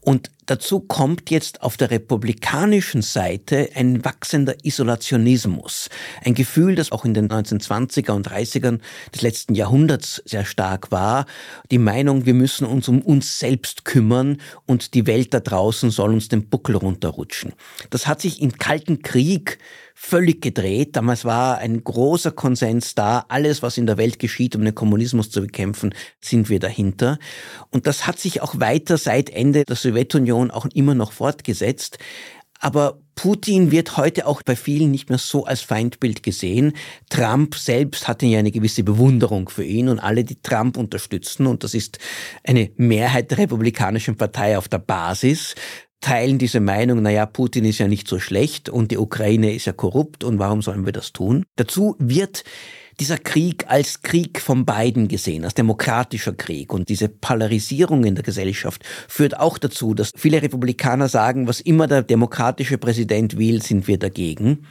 Und 0.00 0.30
Dazu 0.46 0.80
kommt 0.80 1.30
jetzt 1.30 1.62
auf 1.62 1.76
der 1.76 1.92
republikanischen 1.92 3.00
Seite 3.00 3.70
ein 3.76 4.04
wachsender 4.04 4.64
Isolationismus. 4.64 5.88
Ein 6.24 6.34
Gefühl, 6.34 6.74
das 6.74 6.90
auch 6.90 7.04
in 7.04 7.14
den 7.14 7.28
1920er 7.28 8.10
und 8.10 8.28
30ern 8.28 8.80
des 9.14 9.22
letzten 9.22 9.54
Jahrhunderts 9.54 10.20
sehr 10.24 10.44
stark 10.44 10.90
war. 10.90 11.26
Die 11.70 11.78
Meinung, 11.78 12.26
wir 12.26 12.34
müssen 12.34 12.64
uns 12.64 12.88
um 12.88 13.02
uns 13.02 13.38
selbst 13.38 13.84
kümmern 13.84 14.38
und 14.66 14.94
die 14.94 15.06
Welt 15.06 15.32
da 15.32 15.38
draußen 15.38 15.92
soll 15.92 16.12
uns 16.12 16.28
den 16.28 16.48
Buckel 16.48 16.74
runterrutschen. 16.74 17.52
Das 17.90 18.08
hat 18.08 18.20
sich 18.20 18.42
Kalten 18.58 19.02
Krieg 19.02 19.58
völlig 19.94 20.42
gedreht. 20.42 20.96
Damals 20.96 21.24
war 21.24 21.58
ein 21.58 21.84
großer 21.84 22.32
Konsens 22.32 22.94
da. 22.94 23.24
Alles, 23.28 23.62
was 23.62 23.78
in 23.78 23.86
der 23.86 23.98
Welt 23.98 24.18
geschieht, 24.18 24.56
um 24.56 24.64
den 24.64 24.74
Kommunismus 24.74 25.30
zu 25.30 25.40
bekämpfen, 25.40 25.94
sind 26.20 26.48
wir 26.48 26.58
dahinter. 26.58 27.18
Und 27.70 27.86
das 27.86 28.06
hat 28.06 28.18
sich 28.18 28.42
auch 28.42 28.58
weiter 28.58 28.98
seit 28.98 29.30
Ende 29.30 29.64
der 29.64 29.76
Sowjetunion 29.76 30.50
auch 30.50 30.66
immer 30.74 30.94
noch 30.94 31.12
fortgesetzt. 31.12 31.98
Aber 32.62 33.00
Putin 33.16 33.72
wird 33.72 33.96
heute 33.96 34.26
auch 34.26 34.42
bei 34.42 34.54
vielen 34.54 34.92
nicht 34.92 35.08
mehr 35.08 35.18
so 35.18 35.44
als 35.44 35.62
Feindbild 35.62 36.22
gesehen. 36.22 36.74
Trump 37.10 37.56
selbst 37.56 38.06
hatte 38.06 38.26
ja 38.26 38.38
eine 38.38 38.52
gewisse 38.52 38.84
Bewunderung 38.84 39.48
für 39.48 39.64
ihn 39.64 39.88
und 39.88 39.98
alle, 39.98 40.22
die 40.22 40.40
Trump 40.40 40.76
unterstützen, 40.76 41.46
und 41.46 41.64
das 41.64 41.74
ist 41.74 41.98
eine 42.44 42.70
Mehrheit 42.76 43.32
der 43.32 43.38
Republikanischen 43.38 44.16
Partei 44.16 44.56
auf 44.56 44.68
der 44.68 44.78
Basis, 44.78 45.56
teilen 46.02 46.36
diese 46.36 46.60
Meinung, 46.60 47.00
naja, 47.00 47.24
Putin 47.24 47.64
ist 47.64 47.78
ja 47.78 47.88
nicht 47.88 48.06
so 48.06 48.18
schlecht 48.18 48.68
und 48.68 48.90
die 48.90 48.98
Ukraine 48.98 49.54
ist 49.54 49.64
ja 49.64 49.72
korrupt 49.72 50.24
und 50.24 50.38
warum 50.38 50.60
sollen 50.60 50.84
wir 50.84 50.92
das 50.92 51.12
tun? 51.12 51.44
Dazu 51.56 51.96
wird 51.98 52.44
dieser 53.00 53.16
Krieg 53.16 53.64
als 53.68 54.02
Krieg 54.02 54.40
von 54.40 54.66
beiden 54.66 55.08
gesehen, 55.08 55.44
als 55.44 55.54
demokratischer 55.54 56.34
Krieg. 56.34 56.72
Und 56.72 56.88
diese 56.90 57.08
Polarisierung 57.08 58.04
in 58.04 58.14
der 58.14 58.24
Gesellschaft 58.24 58.84
führt 59.08 59.38
auch 59.38 59.56
dazu, 59.56 59.94
dass 59.94 60.10
viele 60.14 60.42
Republikaner 60.42 61.08
sagen, 61.08 61.48
was 61.48 61.60
immer 61.60 61.86
der 61.86 62.02
demokratische 62.02 62.76
Präsident 62.76 63.38
will, 63.38 63.62
sind 63.62 63.88
wir 63.88 63.98
dagegen. 63.98 64.66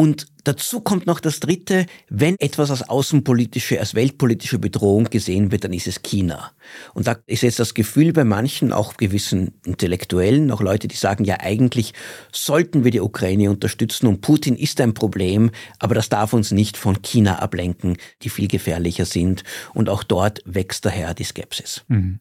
Und 0.00 0.28
dazu 0.44 0.80
kommt 0.80 1.06
noch 1.06 1.20
das 1.20 1.40
Dritte, 1.40 1.84
wenn 2.08 2.34
etwas 2.38 2.70
als 2.70 2.88
außenpolitische, 2.88 3.78
als 3.78 3.94
weltpolitische 3.94 4.58
Bedrohung 4.58 5.04
gesehen 5.04 5.52
wird, 5.52 5.64
dann 5.64 5.74
ist 5.74 5.86
es 5.86 6.00
China. 6.00 6.52
Und 6.94 7.06
da 7.06 7.18
ist 7.26 7.42
jetzt 7.42 7.58
das 7.58 7.74
Gefühl 7.74 8.14
bei 8.14 8.24
manchen, 8.24 8.72
auch 8.72 8.96
gewissen 8.96 9.52
Intellektuellen, 9.66 10.52
auch 10.52 10.62
Leute, 10.62 10.88
die 10.88 10.96
sagen, 10.96 11.24
ja 11.24 11.40
eigentlich 11.40 11.92
sollten 12.32 12.82
wir 12.82 12.92
die 12.92 13.02
Ukraine 13.02 13.50
unterstützen 13.50 14.06
und 14.06 14.22
Putin 14.22 14.56
ist 14.56 14.80
ein 14.80 14.94
Problem, 14.94 15.50
aber 15.78 15.94
das 15.94 16.08
darf 16.08 16.32
uns 16.32 16.50
nicht 16.50 16.78
von 16.78 17.02
China 17.02 17.40
ablenken, 17.40 17.98
die 18.22 18.30
viel 18.30 18.48
gefährlicher 18.48 19.04
sind. 19.04 19.44
Und 19.74 19.90
auch 19.90 20.02
dort 20.02 20.40
wächst 20.46 20.86
daher 20.86 21.12
die 21.12 21.24
Skepsis. 21.24 21.84
Mhm. 21.88 22.20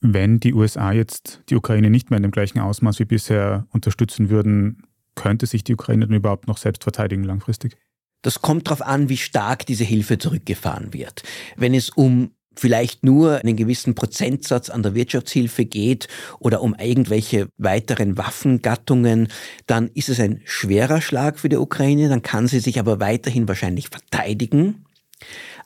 Wenn 0.00 0.38
die 0.38 0.54
USA 0.54 0.92
jetzt 0.92 1.42
die 1.48 1.56
Ukraine 1.56 1.90
nicht 1.90 2.10
mehr 2.10 2.18
in 2.18 2.22
dem 2.22 2.30
gleichen 2.30 2.60
Ausmaß 2.60 3.00
wie 3.00 3.04
bisher 3.04 3.66
unterstützen 3.72 4.30
würden, 4.30 4.84
könnte 5.18 5.46
sich 5.46 5.64
die 5.64 5.74
Ukraine 5.74 6.06
denn 6.06 6.16
überhaupt 6.16 6.46
noch 6.46 6.58
selbst 6.58 6.84
verteidigen 6.84 7.24
langfristig? 7.24 7.76
Das 8.22 8.42
kommt 8.42 8.66
darauf 8.66 8.82
an, 8.82 9.08
wie 9.08 9.16
stark 9.16 9.66
diese 9.66 9.84
Hilfe 9.84 10.18
zurückgefahren 10.18 10.92
wird. 10.92 11.22
Wenn 11.56 11.74
es 11.74 11.90
um 11.90 12.32
vielleicht 12.56 13.04
nur 13.04 13.36
einen 13.38 13.56
gewissen 13.56 13.94
Prozentsatz 13.94 14.68
an 14.68 14.82
der 14.82 14.94
Wirtschaftshilfe 14.94 15.64
geht 15.64 16.08
oder 16.40 16.60
um 16.60 16.74
irgendwelche 16.74 17.48
weiteren 17.56 18.18
Waffengattungen, 18.18 19.28
dann 19.66 19.88
ist 19.94 20.08
es 20.08 20.18
ein 20.18 20.40
schwerer 20.44 21.00
Schlag 21.00 21.38
für 21.38 21.48
die 21.48 21.56
Ukraine, 21.56 22.08
dann 22.08 22.22
kann 22.22 22.48
sie 22.48 22.58
sich 22.58 22.80
aber 22.80 22.98
weiterhin 22.98 23.46
wahrscheinlich 23.46 23.88
verteidigen 23.88 24.84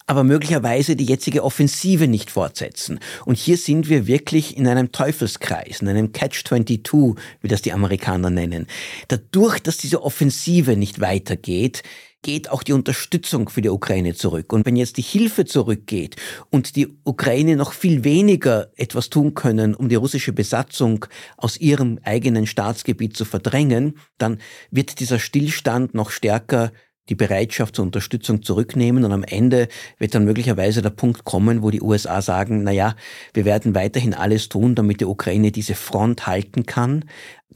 aber 0.07 0.25
möglicherweise 0.25 0.97
die 0.97 1.05
jetzige 1.05 1.45
Offensive 1.45 2.09
nicht 2.09 2.31
fortsetzen. 2.31 3.01
Und 3.25 3.37
hier 3.39 3.57
sind 3.57 3.89
wir 3.89 4.07
wirklich 4.07 4.57
in 4.57 4.67
einem 4.67 4.93
Teufelskreis, 4.93 5.81
in 5.81 5.89
einem 5.89 6.13
Catch-22, 6.13 7.17
wie 7.41 7.49
das 7.49 7.63
die 7.63 7.73
Amerikaner 7.73 8.31
nennen. 8.31 8.67
Dadurch, 9.09 9.61
dass 9.61 9.79
diese 9.79 10.03
Offensive 10.03 10.77
nicht 10.77 11.01
weitergeht, 11.01 11.83
geht 12.23 12.51
auch 12.51 12.63
die 12.63 12.73
Unterstützung 12.73 13.49
für 13.49 13.63
die 13.63 13.69
Ukraine 13.69 14.15
zurück. 14.15 14.53
Und 14.53 14.65
wenn 14.65 14.77
jetzt 14.77 14.97
die 14.97 15.03
Hilfe 15.03 15.45
zurückgeht 15.45 16.17
und 16.51 16.77
die 16.77 16.89
Ukraine 17.05 17.57
noch 17.57 17.73
viel 17.73 18.05
weniger 18.05 18.71
etwas 18.77 19.11
tun 19.11 19.35
können, 19.35 19.75
um 19.75 19.89
die 19.89 19.97
russische 19.97 20.33
Besatzung 20.33 21.05
aus 21.37 21.57
ihrem 21.57 21.99
eigenen 22.05 22.47
Staatsgebiet 22.47 23.17
zu 23.17 23.25
verdrängen, 23.25 23.99
dann 24.19 24.39
wird 24.71 25.01
dieser 25.01 25.19
Stillstand 25.19 25.95
noch 25.95 26.11
stärker 26.11 26.73
die 27.09 27.15
Bereitschaft 27.15 27.77
zur 27.77 27.85
Unterstützung 27.85 28.43
zurücknehmen. 28.43 29.05
Und 29.05 29.13
am 29.13 29.25
Ende 29.25 29.69
wird 29.99 30.15
dann 30.15 30.25
möglicherweise 30.25 30.83
der 30.83 30.91
Punkt 30.91 31.25
kommen, 31.25 31.63
wo 31.63 31.71
die 31.71 31.83
USA 31.83 32.23
sagen, 32.23 32.63
na 32.63 32.71
ja, 32.71 32.95
wir 33.35 33.45
werden 33.45 33.75
weiterhin 33.75 34.15
alles 34.15 34.49
tun, 34.49 34.75
damit 34.75 35.01
die 35.01 35.07
Ukraine 35.07 35.51
diese 35.51 35.75
Front 35.75 36.27
halten 36.27 36.65
kann, 36.67 37.05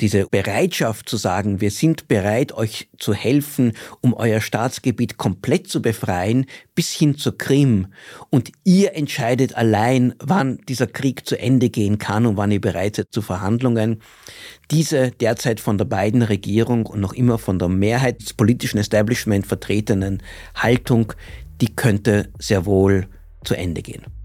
diese 0.01 0.27
Bereitschaft 0.27 1.09
zu 1.09 1.17
sagen, 1.17 1.61
wir 1.61 1.71
sind 1.71 2.09
bereit, 2.09 2.53
euch 2.53 2.89
zu 2.99 3.15
helfen, 3.15 3.73
um 4.01 4.15
euer 4.15 4.41
Staatsgebiet 4.41 5.17
komplett 5.17 5.69
zu 5.69 5.83
befreien, 5.83 6.47
bis 6.75 6.93
hin 6.93 7.17
zur 7.17 7.39
Krim. 7.39 7.89
Und 8.31 8.53
ihr 8.65 8.95
entscheidet 8.95 9.57
allein, 9.57 10.15
wann 10.19 10.59
dieser 10.69 10.87
Krieg 10.87 11.27
zu 11.27 11.39
Ende 11.39 11.71
gehen 11.71 11.99
kann 11.99 12.27
und 12.27 12.37
wann 12.37 12.51
ihr 12.51 12.61
bereit 12.61 12.97
seid 12.97 13.09
zu 13.11 13.23
Verhandlungen. 13.23 14.03
Diese 14.71 15.11
derzeit 15.11 15.61
von 15.61 15.79
der 15.79 15.85
beiden 15.87 16.23
Regierung 16.23 16.87
und 16.87 17.01
noch 17.01 17.13
immer 17.13 17.39
von 17.39 17.59
der 17.59 17.69
Mehrheit 17.69 18.21
des 18.21 18.35
politischen 18.35 18.79
Establishment 18.79 19.47
vertretenen 19.47 20.23
Haltung, 20.55 21.13
die 21.61 21.75
könnte 21.75 22.29
sehr 22.39 22.67
wohl 22.67 23.09
zu 23.45 23.55
Ende 23.55 23.83
gehen. 23.83 24.16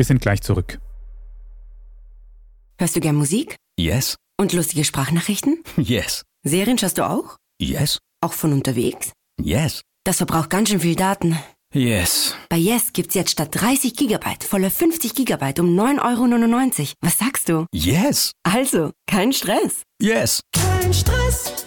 Wir 0.00 0.06
sind 0.06 0.22
gleich 0.22 0.40
zurück. 0.40 0.80
Hörst 2.78 2.96
du 2.96 3.00
gern 3.00 3.16
Musik? 3.16 3.56
Yes. 3.78 4.16
Und 4.38 4.54
lustige 4.54 4.82
Sprachnachrichten? 4.82 5.62
Yes. 5.76 6.22
Serien 6.42 6.78
schaust 6.78 6.96
du 6.96 7.06
auch? 7.06 7.36
Yes. 7.60 7.98
Auch 8.22 8.32
von 8.32 8.54
unterwegs? 8.54 9.12
Yes. 9.38 9.82
Das 10.04 10.16
verbraucht 10.16 10.48
ganz 10.48 10.70
schön 10.70 10.80
viel 10.80 10.94
Daten. 10.94 11.38
Yes. 11.74 12.34
Bei 12.48 12.56
Yes 12.56 12.94
gibt's 12.94 13.14
jetzt 13.14 13.32
statt 13.32 13.50
30 13.52 13.94
Gigabyte 13.94 14.42
volle 14.42 14.70
50 14.70 15.14
Gigabyte 15.14 15.60
um 15.60 15.78
9,99 15.78 16.78
Euro. 16.78 16.92
Was 17.02 17.18
sagst 17.18 17.50
du? 17.50 17.66
Yes. 17.74 18.32
Also, 18.42 18.92
kein 19.06 19.34
Stress. 19.34 19.82
Yes. 20.00 20.40
Kein 20.54 20.94
Stress. 20.94 21.66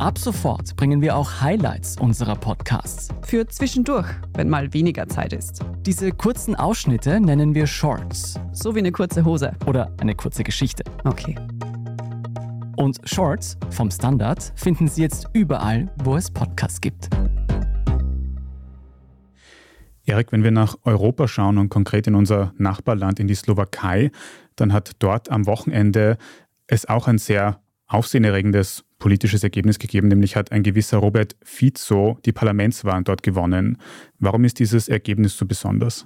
Ab 0.00 0.16
sofort 0.16 0.76
bringen 0.76 1.02
wir 1.02 1.14
auch 1.14 1.42
Highlights 1.42 1.98
unserer 2.00 2.34
Podcasts. 2.34 3.08
Für 3.20 3.46
zwischendurch, 3.46 4.06
wenn 4.32 4.48
mal 4.48 4.72
weniger 4.72 5.06
Zeit 5.06 5.34
ist. 5.34 5.62
Diese 5.84 6.10
kurzen 6.10 6.54
Ausschnitte 6.54 7.20
nennen 7.20 7.54
wir 7.54 7.66
Shorts. 7.66 8.40
So 8.52 8.74
wie 8.74 8.78
eine 8.78 8.92
kurze 8.92 9.26
Hose. 9.26 9.52
Oder 9.66 9.94
eine 10.00 10.14
kurze 10.14 10.42
Geschichte. 10.42 10.84
Okay. 11.04 11.36
Und 12.78 12.98
Shorts 13.04 13.58
vom 13.68 13.90
Standard 13.90 14.54
finden 14.56 14.88
Sie 14.88 15.02
jetzt 15.02 15.28
überall, 15.34 15.92
wo 16.02 16.16
es 16.16 16.30
Podcasts 16.30 16.80
gibt. 16.80 17.10
Erik, 20.06 20.32
wenn 20.32 20.42
wir 20.42 20.50
nach 20.50 20.76
Europa 20.84 21.28
schauen 21.28 21.58
und 21.58 21.68
konkret 21.68 22.06
in 22.06 22.14
unser 22.14 22.54
Nachbarland, 22.56 23.20
in 23.20 23.26
die 23.26 23.34
Slowakei, 23.34 24.12
dann 24.56 24.72
hat 24.72 24.92
dort 25.00 25.30
am 25.30 25.44
Wochenende 25.44 26.16
es 26.68 26.88
auch 26.88 27.06
ein 27.06 27.18
sehr 27.18 27.60
aufsehenerregendes 27.86 28.86
politisches 29.00 29.42
Ergebnis 29.42 29.80
gegeben, 29.80 30.06
nämlich 30.06 30.36
hat 30.36 30.52
ein 30.52 30.62
gewisser 30.62 30.98
Robert 30.98 31.34
Fico 31.42 32.18
die 32.24 32.32
Parlamentswahlen 32.32 33.02
dort 33.02 33.24
gewonnen. 33.24 33.78
Warum 34.22 34.44
ist 34.44 34.58
dieses 34.58 34.88
Ergebnis 34.88 35.38
so 35.38 35.46
besonders? 35.46 36.04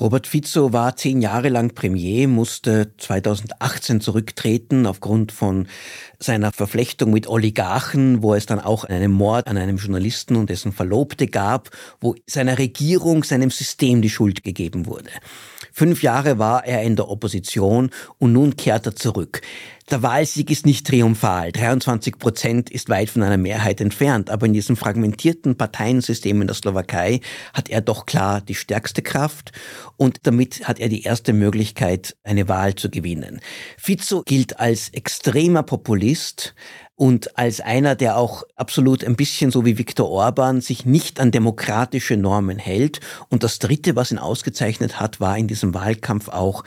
Robert 0.00 0.26
Fico 0.26 0.72
war 0.72 0.96
zehn 0.96 1.22
Jahre 1.22 1.50
lang 1.50 1.72
Premier, 1.72 2.26
musste 2.26 2.96
2018 2.98 4.00
zurücktreten 4.00 4.86
aufgrund 4.86 5.30
von 5.30 5.68
seiner 6.18 6.50
Verflechtung 6.50 7.12
mit 7.12 7.28
Oligarchen, 7.28 8.22
wo 8.22 8.34
es 8.34 8.46
dann 8.46 8.58
auch 8.58 8.82
einen 8.82 9.12
Mord 9.12 9.46
an 9.46 9.56
einem 9.56 9.76
Journalisten 9.76 10.34
und 10.34 10.50
dessen 10.50 10.72
Verlobte 10.72 11.28
gab, 11.28 11.70
wo 12.00 12.16
seiner 12.26 12.58
Regierung, 12.58 13.22
seinem 13.22 13.50
System 13.50 14.02
die 14.02 14.10
Schuld 14.10 14.42
gegeben 14.42 14.86
wurde. 14.86 15.10
Fünf 15.72 16.02
Jahre 16.02 16.38
war 16.38 16.64
er 16.64 16.82
in 16.82 16.96
der 16.96 17.08
Opposition 17.08 17.90
und 18.18 18.32
nun 18.32 18.56
kehrt 18.56 18.86
er 18.86 18.96
zurück. 18.96 19.42
Der 19.90 20.02
Wahlsieg 20.02 20.50
ist 20.50 20.64
nicht 20.64 20.86
triumphal. 20.86 21.52
23 21.52 22.16
Prozent 22.18 22.70
ist 22.70 22.88
weit 22.88 23.10
von 23.10 23.22
einer 23.22 23.36
Mehrheit 23.36 23.82
entfernt. 23.82 24.30
Aber 24.30 24.46
in 24.46 24.54
diesem 24.54 24.76
fragmentierten 24.76 25.56
Parteiensystem 25.56 26.40
in 26.40 26.46
der 26.46 26.54
Slowakei 26.54 27.20
hat 27.52 27.68
er 27.68 27.80
doch 27.80 28.06
klar 28.06 28.40
die 28.40 28.54
stärkste 28.54 29.02
Kraft 29.02 29.52
und 29.96 30.20
damit 30.24 30.66
hat 30.66 30.78
er 30.80 30.88
die 30.88 31.02
erste 31.02 31.32
Möglichkeit, 31.32 32.16
eine 32.24 32.48
Wahl 32.48 32.74
zu 32.74 32.90
gewinnen. 32.90 33.40
Fico 33.76 34.22
gilt 34.22 34.58
als 34.58 34.88
extremer 34.90 35.62
Populist, 35.62 36.54
und 36.96 37.36
als 37.36 37.60
einer, 37.60 37.96
der 37.96 38.16
auch 38.16 38.44
absolut 38.54 39.04
ein 39.04 39.16
bisschen 39.16 39.50
so 39.50 39.64
wie 39.64 39.78
Viktor 39.78 40.08
Orban 40.08 40.60
sich 40.60 40.86
nicht 40.86 41.18
an 41.18 41.32
demokratische 41.32 42.16
Normen 42.16 42.58
hält. 42.58 43.00
Und 43.28 43.42
das 43.42 43.58
Dritte, 43.58 43.96
was 43.96 44.12
ihn 44.12 44.18
ausgezeichnet 44.18 45.00
hat, 45.00 45.20
war 45.20 45.36
in 45.36 45.48
diesem 45.48 45.74
Wahlkampf 45.74 46.28
auch 46.28 46.62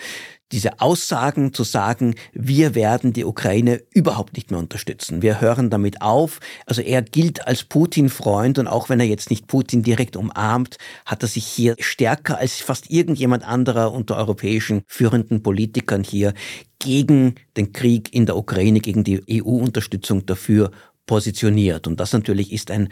diese 0.51 0.79
Aussagen 0.79 1.53
zu 1.53 1.63
sagen, 1.63 2.15
wir 2.33 2.73
werden 2.75 3.13
die 3.13 3.25
Ukraine 3.25 3.81
überhaupt 3.93 4.35
nicht 4.35 4.49
mehr 4.51 4.59
unterstützen. 4.59 5.21
Wir 5.21 5.41
hören 5.41 5.69
damit 5.69 6.01
auf. 6.01 6.39
Also 6.65 6.81
er 6.81 7.01
gilt 7.01 7.45
als 7.47 7.63
Putin-Freund 7.63 8.59
und 8.59 8.67
auch 8.67 8.89
wenn 8.89 8.99
er 8.99 9.05
jetzt 9.05 9.29
nicht 9.29 9.47
Putin 9.47 9.83
direkt 9.83 10.15
umarmt, 10.15 10.77
hat 11.05 11.23
er 11.23 11.27
sich 11.27 11.45
hier 11.45 11.75
stärker 11.79 12.37
als 12.37 12.55
fast 12.61 12.89
irgendjemand 12.89 13.43
anderer 13.43 13.91
unter 13.91 14.15
europäischen 14.15 14.83
führenden 14.87 15.43
Politikern 15.43 16.03
hier 16.03 16.33
gegen 16.79 17.35
den 17.57 17.73
Krieg 17.73 18.13
in 18.13 18.25
der 18.25 18.37
Ukraine, 18.37 18.79
gegen 18.79 19.03
die 19.03 19.21
EU-Unterstützung 19.41 20.25
dafür 20.25 20.71
positioniert. 21.05 21.87
Und 21.87 21.99
das 21.99 22.13
natürlich 22.13 22.53
ist 22.53 22.71
ein 22.71 22.89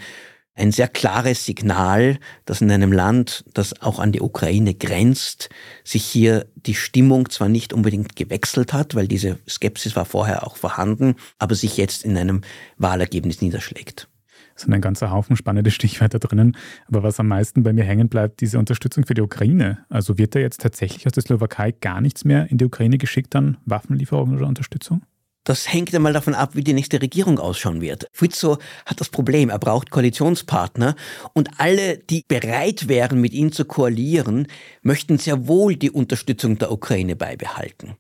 ein 0.56 0.72
sehr 0.72 0.88
klares 0.88 1.46
Signal, 1.46 2.18
dass 2.46 2.62
in 2.62 2.72
einem 2.72 2.94
Land, 2.94 3.44
das 3.54 3.82
auch 3.82 4.00
an 4.00 4.14
die 4.14 4.22
Ukraine 4.22 4.74
grenzt, 4.74 5.50
sich 5.84 6.06
hier 6.06 6.46
die 6.56 6.76
Stimmung 6.76 7.30
zwar 7.30 7.50
nicht 7.50 7.74
unbedingt 7.74 8.16
gewechselt 8.16 8.72
hat, 8.72 8.96
weil 8.96 9.08
diese 9.08 9.38
Skepsis 9.48 9.96
war 9.96 10.06
vorher 10.06 10.48
auch 10.48 10.56
vorhanden, 10.56 11.16
aber 11.38 11.56
sich 11.56 11.78
jetzt 11.78 12.06
in 12.06 12.18
einem 12.18 12.42
Wahlergebnis 12.78 13.42
niederschlägt. 13.42 14.08
Es 14.56 14.62
sind 14.62 14.74
ein 14.74 14.80
ganzer 14.80 15.12
Haufen 15.12 15.36
spannende 15.36 15.70
Stichwörter 15.70 16.18
drinnen. 16.18 16.56
Aber 16.88 17.04
was 17.04 17.20
am 17.20 17.28
meisten 17.28 17.64
bei 17.64 17.74
mir 17.74 17.84
hängen 17.84 18.08
bleibt, 18.08 18.40
diese 18.40 18.58
Unterstützung 18.58 19.06
für 19.06 19.14
die 19.14 19.22
Ukraine. 19.22 19.80
Also 19.90 20.18
wird 20.18 20.34
da 20.34 20.40
jetzt 20.40 20.62
tatsächlich 20.62 21.06
aus 21.06 21.12
der 21.12 21.24
Slowakei 21.24 21.72
gar 21.74 22.00
nichts 22.00 22.24
mehr 22.24 22.50
in 22.50 22.58
die 22.58 22.66
Ukraine 22.66 22.98
geschickt 22.98 23.36
an 23.36 23.58
Waffenlieferungen 23.66 24.38
oder 24.38 24.48
Unterstützung? 24.48 25.02
Das 25.46 25.72
hängt 25.72 25.94
einmal 25.94 26.12
davon 26.12 26.34
ab, 26.34 26.56
wie 26.56 26.64
die 26.64 26.74
nächste 26.74 27.00
Regierung 27.00 27.38
ausschauen 27.38 27.80
wird. 27.80 28.08
Fico 28.12 28.58
hat 28.86 29.00
das 29.00 29.10
Problem, 29.10 29.50
er 29.50 29.60
braucht 29.60 29.92
Koalitionspartner 29.92 30.96
und 31.34 31.52
alle, 31.60 32.00
die 32.00 32.26
bereit 32.28 32.88
wären, 32.88 33.22
mit 33.22 33.32
ihm 33.32 33.52
zu 33.52 33.64
koalieren, 33.64 34.48
möchten 34.82 35.20
sehr 35.20 35.48
wohl 35.48 35.76
die 35.76 35.92
Unterstützung 35.92 36.58
der 36.58 36.72
Ukraine 36.72 37.16
beibehalten. 37.16 37.96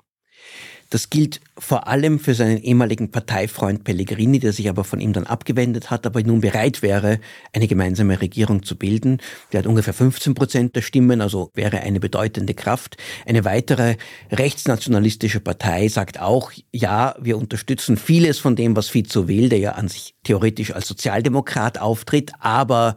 Das 0.89 1.09
gilt 1.09 1.41
vor 1.57 1.87
allem 1.87 2.19
für 2.19 2.35
seinen 2.35 2.61
ehemaligen 2.61 3.09
Parteifreund 3.11 3.83
Pellegrini, 3.83 4.39
der 4.39 4.53
sich 4.53 4.69
aber 4.69 4.83
von 4.83 4.99
ihm 4.99 5.13
dann 5.13 5.25
abgewendet 5.25 5.89
hat, 5.89 6.05
aber 6.05 6.21
nun 6.21 6.41
bereit 6.41 6.81
wäre, 6.81 7.19
eine 7.53 7.67
gemeinsame 7.67 8.21
Regierung 8.21 8.63
zu 8.63 8.75
bilden. 8.75 9.19
Der 9.51 9.59
hat 9.59 9.67
ungefähr 9.67 9.93
15 9.93 10.35
Prozent 10.35 10.75
der 10.75 10.81
Stimmen, 10.81 11.21
also 11.21 11.49
wäre 11.55 11.79
eine 11.79 11.99
bedeutende 11.99 12.53
Kraft. 12.53 12.97
Eine 13.25 13.45
weitere 13.45 13.95
rechtsnationalistische 14.31 15.39
Partei 15.39 15.87
sagt 15.87 16.19
auch, 16.19 16.51
ja, 16.71 17.15
wir 17.19 17.37
unterstützen 17.37 17.97
vieles 17.97 18.37
von 18.37 18.55
dem, 18.55 18.75
was 18.75 18.87
Fico 18.87 19.27
will, 19.27 19.49
der 19.49 19.59
ja 19.59 19.71
an 19.71 19.87
sich 19.87 20.13
theoretisch 20.23 20.73
als 20.73 20.87
Sozialdemokrat 20.87 21.79
auftritt, 21.79 22.31
aber 22.39 22.95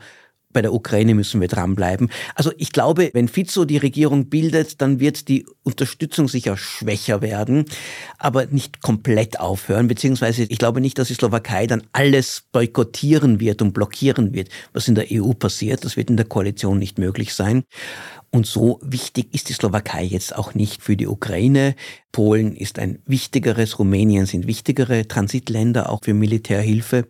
bei 0.52 0.62
der 0.62 0.72
Ukraine 0.72 1.14
müssen 1.14 1.40
wir 1.40 1.48
dranbleiben. 1.48 2.10
Also 2.34 2.52
ich 2.56 2.72
glaube, 2.72 3.10
wenn 3.12 3.28
Fico 3.28 3.64
die 3.64 3.76
Regierung 3.76 4.28
bildet, 4.28 4.80
dann 4.80 4.98
wird 4.98 5.28
die 5.28 5.46
Unterstützung 5.62 6.28
sicher 6.28 6.56
schwächer 6.56 7.20
werden, 7.20 7.66
aber 8.18 8.46
nicht 8.46 8.80
komplett 8.80 9.40
aufhören. 9.40 9.88
Beziehungsweise 9.88 10.44
ich 10.44 10.58
glaube 10.58 10.80
nicht, 10.80 10.98
dass 10.98 11.08
die 11.08 11.14
Slowakei 11.14 11.66
dann 11.66 11.82
alles 11.92 12.44
boykottieren 12.52 13.40
wird 13.40 13.60
und 13.60 13.74
blockieren 13.74 14.32
wird, 14.32 14.48
was 14.72 14.88
in 14.88 14.94
der 14.94 15.06
EU 15.12 15.32
passiert. 15.32 15.84
Das 15.84 15.96
wird 15.96 16.10
in 16.10 16.16
der 16.16 16.26
Koalition 16.26 16.78
nicht 16.78 16.98
möglich 16.98 17.34
sein. 17.34 17.64
Und 18.30 18.46
so 18.46 18.78
wichtig 18.82 19.34
ist 19.34 19.48
die 19.48 19.54
Slowakei 19.54 20.04
jetzt 20.04 20.36
auch 20.36 20.54
nicht 20.54 20.82
für 20.82 20.96
die 20.96 21.06
Ukraine. 21.06 21.74
Polen 22.12 22.54
ist 22.54 22.78
ein 22.78 22.98
wichtigeres, 23.06 23.78
Rumänien 23.78 24.26
sind 24.26 24.46
wichtigere 24.46 25.08
Transitländer 25.08 25.90
auch 25.90 26.00
für 26.02 26.14
Militärhilfe. 26.14 27.08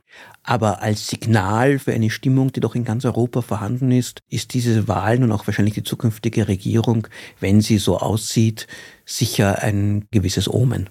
Aber 0.48 0.80
als 0.80 1.08
Signal 1.08 1.78
für 1.78 1.92
eine 1.92 2.08
Stimmung, 2.08 2.52
die 2.52 2.60
doch 2.60 2.74
in 2.74 2.82
ganz 2.82 3.04
Europa 3.04 3.42
vorhanden 3.42 3.92
ist, 3.92 4.22
ist 4.30 4.54
diese 4.54 4.88
Wahl 4.88 5.22
und 5.22 5.30
auch 5.30 5.46
wahrscheinlich 5.46 5.74
die 5.74 5.82
zukünftige 5.82 6.48
Regierung, 6.48 7.06
wenn 7.38 7.60
sie 7.60 7.76
so 7.76 7.98
aussieht, 7.98 8.66
sicher 9.04 9.62
ein 9.62 10.06
gewisses 10.10 10.48
Omen. 10.48 10.88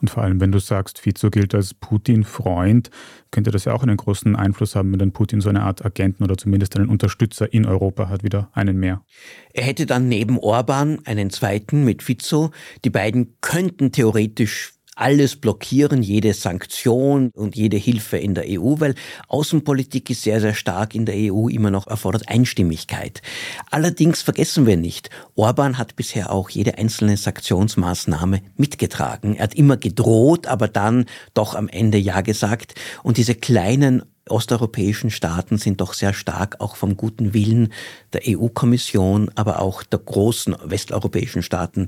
Und 0.00 0.10
vor 0.10 0.24
allem, 0.24 0.40
wenn 0.40 0.50
du 0.50 0.58
sagst, 0.58 0.98
Fico 0.98 1.30
gilt 1.30 1.54
als 1.54 1.72
Putin-Freund, 1.72 2.90
könnte 3.30 3.52
das 3.52 3.64
ja 3.64 3.74
auch 3.74 3.84
einen 3.84 3.96
großen 3.96 4.34
Einfluss 4.34 4.74
haben, 4.74 4.90
wenn 4.90 4.98
dann 4.98 5.12
Putin 5.12 5.40
so 5.40 5.50
eine 5.50 5.62
Art 5.62 5.84
Agenten 5.84 6.24
oder 6.24 6.36
zumindest 6.36 6.76
einen 6.76 6.88
Unterstützer 6.88 7.52
in 7.52 7.66
Europa 7.66 8.08
hat, 8.08 8.24
wieder 8.24 8.50
einen 8.54 8.76
mehr. 8.76 9.04
Er 9.52 9.62
hätte 9.62 9.86
dann 9.86 10.08
neben 10.08 10.36
Orban 10.36 10.98
einen 11.04 11.30
zweiten 11.30 11.84
mit 11.84 12.02
Fico. 12.02 12.50
Die 12.84 12.90
beiden 12.90 13.36
könnten 13.40 13.92
theoretisch 13.92 14.72
alles 15.00 15.36
blockieren, 15.36 16.02
jede 16.02 16.34
Sanktion 16.34 17.30
und 17.34 17.56
jede 17.56 17.76
Hilfe 17.76 18.18
in 18.18 18.34
der 18.34 18.44
EU, 18.46 18.74
weil 18.78 18.94
Außenpolitik 19.28 20.10
ist 20.10 20.22
sehr, 20.22 20.40
sehr 20.40 20.54
stark 20.54 20.94
in 20.94 21.06
der 21.06 21.14
EU 21.16 21.48
immer 21.48 21.70
noch 21.70 21.86
erfordert 21.86 22.28
Einstimmigkeit. 22.28 23.22
Allerdings 23.70 24.22
vergessen 24.22 24.66
wir 24.66 24.76
nicht, 24.76 25.10
Orban 25.34 25.78
hat 25.78 25.96
bisher 25.96 26.30
auch 26.30 26.50
jede 26.50 26.76
einzelne 26.76 27.16
Sanktionsmaßnahme 27.16 28.42
mitgetragen. 28.56 29.36
Er 29.36 29.44
hat 29.44 29.54
immer 29.54 29.78
gedroht, 29.78 30.46
aber 30.46 30.68
dann 30.68 31.06
doch 31.32 31.54
am 31.54 31.68
Ende 31.68 31.98
Ja 31.98 32.20
gesagt. 32.20 32.74
Und 33.02 33.16
diese 33.16 33.34
kleinen 33.34 34.02
osteuropäischen 34.28 35.10
Staaten 35.10 35.58
sind 35.58 35.80
doch 35.80 35.92
sehr 35.94 36.12
stark 36.12 36.60
auch 36.60 36.76
vom 36.76 36.96
guten 36.96 37.34
Willen 37.34 37.72
der 38.12 38.22
EU-Kommission, 38.26 39.30
aber 39.34 39.60
auch 39.60 39.82
der 39.82 39.98
großen 39.98 40.56
westeuropäischen 40.64 41.42
Staaten 41.42 41.86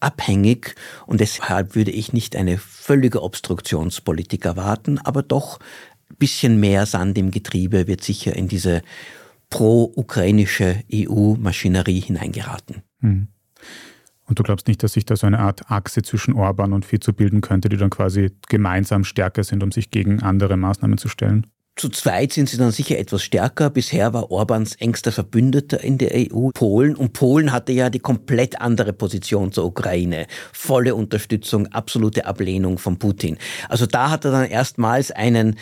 abhängig 0.00 0.74
und 1.06 1.20
deshalb 1.20 1.74
würde 1.74 1.90
ich 1.90 2.12
nicht 2.12 2.34
eine 2.36 2.58
völlige 2.58 3.22
Obstruktionspolitik 3.22 4.44
erwarten, 4.44 4.98
aber 4.98 5.22
doch 5.22 5.58
ein 6.10 6.16
bisschen 6.16 6.58
mehr 6.58 6.86
Sand 6.86 7.16
im 7.18 7.30
Getriebe 7.30 7.86
wird 7.86 8.02
sicher 8.02 8.34
in 8.34 8.48
diese 8.48 8.82
pro-ukrainische 9.50 10.82
EU-Maschinerie 10.92 12.00
hineingeraten. 12.00 12.82
Hm. 13.00 13.28
Und 14.24 14.38
du 14.38 14.44
glaubst 14.44 14.68
nicht, 14.68 14.82
dass 14.84 14.92
sich 14.92 15.04
da 15.04 15.16
so 15.16 15.26
eine 15.26 15.40
Art 15.40 15.72
Achse 15.72 16.02
zwischen 16.02 16.34
Orban 16.34 16.72
und 16.72 16.84
Fico 16.84 17.12
bilden 17.12 17.40
könnte, 17.40 17.68
die 17.68 17.76
dann 17.76 17.90
quasi 17.90 18.30
gemeinsam 18.48 19.02
stärker 19.02 19.42
sind, 19.42 19.64
um 19.64 19.72
sich 19.72 19.90
gegen 19.90 20.22
andere 20.22 20.56
Maßnahmen 20.56 20.98
zu 20.98 21.08
stellen? 21.08 21.48
Zu 21.76 21.88
zweit 21.88 22.32
sind 22.32 22.48
sie 22.48 22.58
dann 22.58 22.72
sicher 22.72 22.98
etwas 22.98 23.22
stärker. 23.22 23.70
Bisher 23.70 24.12
war 24.12 24.30
Orbans 24.30 24.74
engster 24.74 25.12
Verbündeter 25.12 25.82
in 25.82 25.96
der 25.96 26.10
EU 26.14 26.50
Polen 26.52 26.94
und 26.94 27.14
Polen 27.14 27.52
hatte 27.52 27.72
ja 27.72 27.88
die 27.88 28.00
komplett 28.00 28.60
andere 28.60 28.92
Position 28.92 29.50
zur 29.52 29.64
Ukraine. 29.64 30.26
Volle 30.52 30.94
Unterstützung, 30.94 31.68
absolute 31.68 32.26
Ablehnung 32.26 32.78
von 32.78 32.98
Putin. 32.98 33.38
Also 33.68 33.86
da 33.86 34.10
hat 34.10 34.24
er 34.26 34.32
dann 34.32 34.50
erstmals 34.50 35.10
einen 35.10 35.56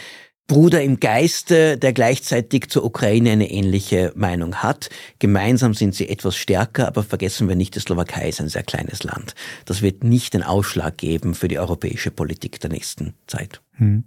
Bruder 0.48 0.82
im 0.82 0.98
Geiste, 0.98 1.76
der 1.76 1.92
gleichzeitig 1.92 2.70
zur 2.70 2.82
Ukraine 2.82 3.32
eine 3.32 3.50
ähnliche 3.50 4.12
Meinung 4.16 4.56
hat. 4.56 4.88
Gemeinsam 5.18 5.74
sind 5.74 5.94
sie 5.94 6.08
etwas 6.08 6.36
stärker, 6.36 6.88
aber 6.88 7.04
vergessen 7.04 7.48
wir 7.48 7.54
nicht, 7.54 7.74
die 7.74 7.80
Slowakei 7.80 8.30
ist 8.30 8.40
ein 8.40 8.48
sehr 8.48 8.62
kleines 8.62 9.04
Land. 9.04 9.34
Das 9.66 9.82
wird 9.82 10.04
nicht 10.04 10.32
den 10.32 10.42
Ausschlag 10.42 10.96
geben 10.96 11.34
für 11.34 11.48
die 11.48 11.58
europäische 11.58 12.10
Politik 12.10 12.60
der 12.60 12.70
nächsten 12.70 13.12
Zeit. 13.26 13.60
Hm. 13.74 14.04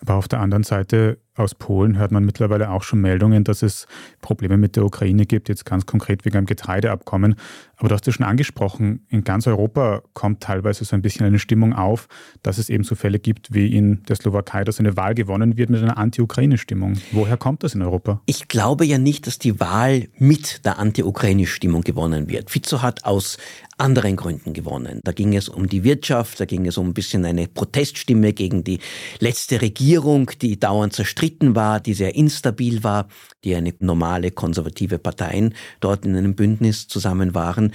Aber 0.00 0.14
auf 0.14 0.28
der 0.28 0.40
anderen 0.40 0.62
Seite 0.64 1.18
aus 1.36 1.54
Polen 1.54 1.98
hört 1.98 2.12
man 2.12 2.24
mittlerweile 2.24 2.70
auch 2.70 2.82
schon 2.82 3.00
Meldungen, 3.00 3.44
dass 3.44 3.62
es 3.62 3.86
Probleme 4.20 4.56
mit 4.56 4.76
der 4.76 4.84
Ukraine 4.84 5.26
gibt, 5.26 5.48
jetzt 5.48 5.64
ganz 5.64 5.86
konkret 5.86 6.24
wegen 6.24 6.36
einem 6.38 6.46
Getreideabkommen. 6.46 7.36
Aber 7.76 7.88
du 7.88 7.94
hast 7.94 8.06
ja 8.06 8.12
schon 8.12 8.24
angesprochen, 8.24 9.04
in 9.08 9.22
ganz 9.22 9.46
Europa 9.46 10.02
kommt 10.14 10.42
teilweise 10.42 10.84
so 10.84 10.96
ein 10.96 11.02
bisschen 11.02 11.26
eine 11.26 11.38
Stimmung 11.38 11.74
auf, 11.74 12.08
dass 12.42 12.56
es 12.56 12.70
eben 12.70 12.84
so 12.84 12.94
Fälle 12.94 13.18
gibt 13.18 13.52
wie 13.52 13.76
in 13.76 14.02
der 14.04 14.16
Slowakei, 14.16 14.64
dass 14.64 14.80
eine 14.80 14.96
Wahl 14.96 15.14
gewonnen 15.14 15.58
wird 15.58 15.68
mit 15.68 15.82
einer 15.82 15.98
Anti-Ukraine-Stimmung. 15.98 16.94
Woher 17.12 17.36
kommt 17.36 17.62
das 17.62 17.74
in 17.74 17.82
Europa? 17.82 18.22
Ich 18.24 18.48
glaube 18.48 18.86
ja 18.86 18.96
nicht, 18.96 19.26
dass 19.26 19.38
die 19.38 19.60
Wahl 19.60 20.08
mit 20.16 20.64
der 20.64 20.78
Anti-Ukraine-Stimmung 20.78 21.82
gewonnen 21.82 22.30
wird. 22.30 22.50
Fico 22.50 22.80
hat 22.80 23.04
aus 23.04 23.36
anderen 23.78 24.16
Gründen 24.16 24.54
gewonnen. 24.54 25.00
Da 25.04 25.12
ging 25.12 25.36
es 25.36 25.50
um 25.50 25.68
die 25.68 25.84
Wirtschaft, 25.84 26.40
da 26.40 26.46
ging 26.46 26.66
es 26.66 26.78
um 26.78 26.88
ein 26.88 26.94
bisschen 26.94 27.26
eine 27.26 27.46
Proteststimme 27.46 28.32
gegen 28.32 28.64
die 28.64 28.80
letzte 29.18 29.60
Regierung, 29.60 30.30
die 30.40 30.58
dauernd 30.58 30.94
zerstritten 30.94 31.25
war, 31.54 31.80
die 31.80 31.94
sehr 31.94 32.14
instabil 32.14 32.84
war, 32.84 33.08
die 33.44 33.54
eine 33.54 33.74
normale 33.80 34.30
konservative 34.30 34.98
Parteien 34.98 35.54
dort 35.80 36.04
in 36.04 36.16
einem 36.16 36.34
Bündnis 36.34 36.88
zusammen 36.88 37.34
waren. 37.34 37.72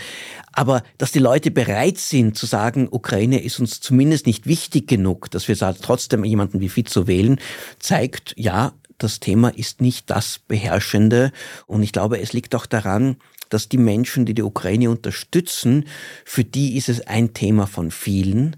Aber 0.51 0.83
dass 0.97 1.11
die 1.11 1.19
Leute 1.19 1.51
bereit 1.51 1.97
sind 1.97 2.37
zu 2.37 2.45
sagen, 2.45 2.87
Ukraine 2.89 3.41
ist 3.43 3.59
uns 3.59 3.79
zumindest 3.79 4.25
nicht 4.25 4.47
wichtig 4.47 4.87
genug, 4.87 5.29
dass 5.31 5.47
wir 5.47 5.57
trotzdem 5.57 6.23
jemanden 6.23 6.59
wie 6.59 6.69
Fico 6.69 7.07
wählen, 7.07 7.39
zeigt, 7.79 8.33
ja, 8.37 8.73
das 8.97 9.19
Thema 9.19 9.49
ist 9.49 9.81
nicht 9.81 10.09
das 10.09 10.39
Beherrschende. 10.39 11.31
Und 11.65 11.83
ich 11.83 11.91
glaube, 11.91 12.19
es 12.19 12.33
liegt 12.33 12.53
auch 12.55 12.65
daran, 12.65 13.17
dass 13.49 13.67
die 13.69 13.77
Menschen, 13.77 14.25
die 14.25 14.33
die 14.33 14.43
Ukraine 14.43 14.89
unterstützen, 14.89 15.85
für 16.25 16.43
die 16.43 16.77
ist 16.77 16.89
es 16.89 17.05
ein 17.07 17.33
Thema 17.33 17.67
von 17.67 17.91
vielen. 17.91 18.55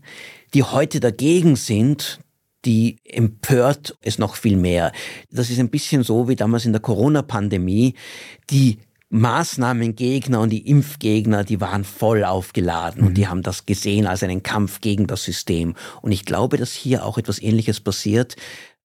Die 0.53 0.63
heute 0.63 0.99
dagegen 0.99 1.55
sind, 1.55 2.19
die 2.65 2.97
empört 3.03 3.97
es 4.01 4.19
noch 4.19 4.35
viel 4.35 4.57
mehr. 4.57 4.91
Das 5.31 5.49
ist 5.49 5.59
ein 5.59 5.69
bisschen 5.69 6.03
so 6.03 6.27
wie 6.27 6.35
damals 6.35 6.65
in 6.65 6.71
der 6.71 6.81
Corona-Pandemie. 6.81 7.95
Die 8.49 8.79
Maßnahmengegner 9.09 10.39
und 10.39 10.49
die 10.49 10.67
Impfgegner, 10.67 11.43
die 11.43 11.61
waren 11.61 11.83
voll 11.83 12.23
aufgeladen 12.23 13.01
mhm. 13.01 13.07
und 13.07 13.13
die 13.13 13.27
haben 13.27 13.43
das 13.43 13.65
gesehen 13.65 14.07
als 14.07 14.23
einen 14.23 14.41
Kampf 14.41 14.81
gegen 14.81 15.05
das 15.05 15.23
System. 15.23 15.75
Und 16.01 16.11
ich 16.11 16.25
glaube, 16.25 16.57
dass 16.57 16.73
hier 16.73 17.05
auch 17.05 17.17
etwas 17.17 17.41
Ähnliches 17.41 17.79
passiert. 17.79 18.35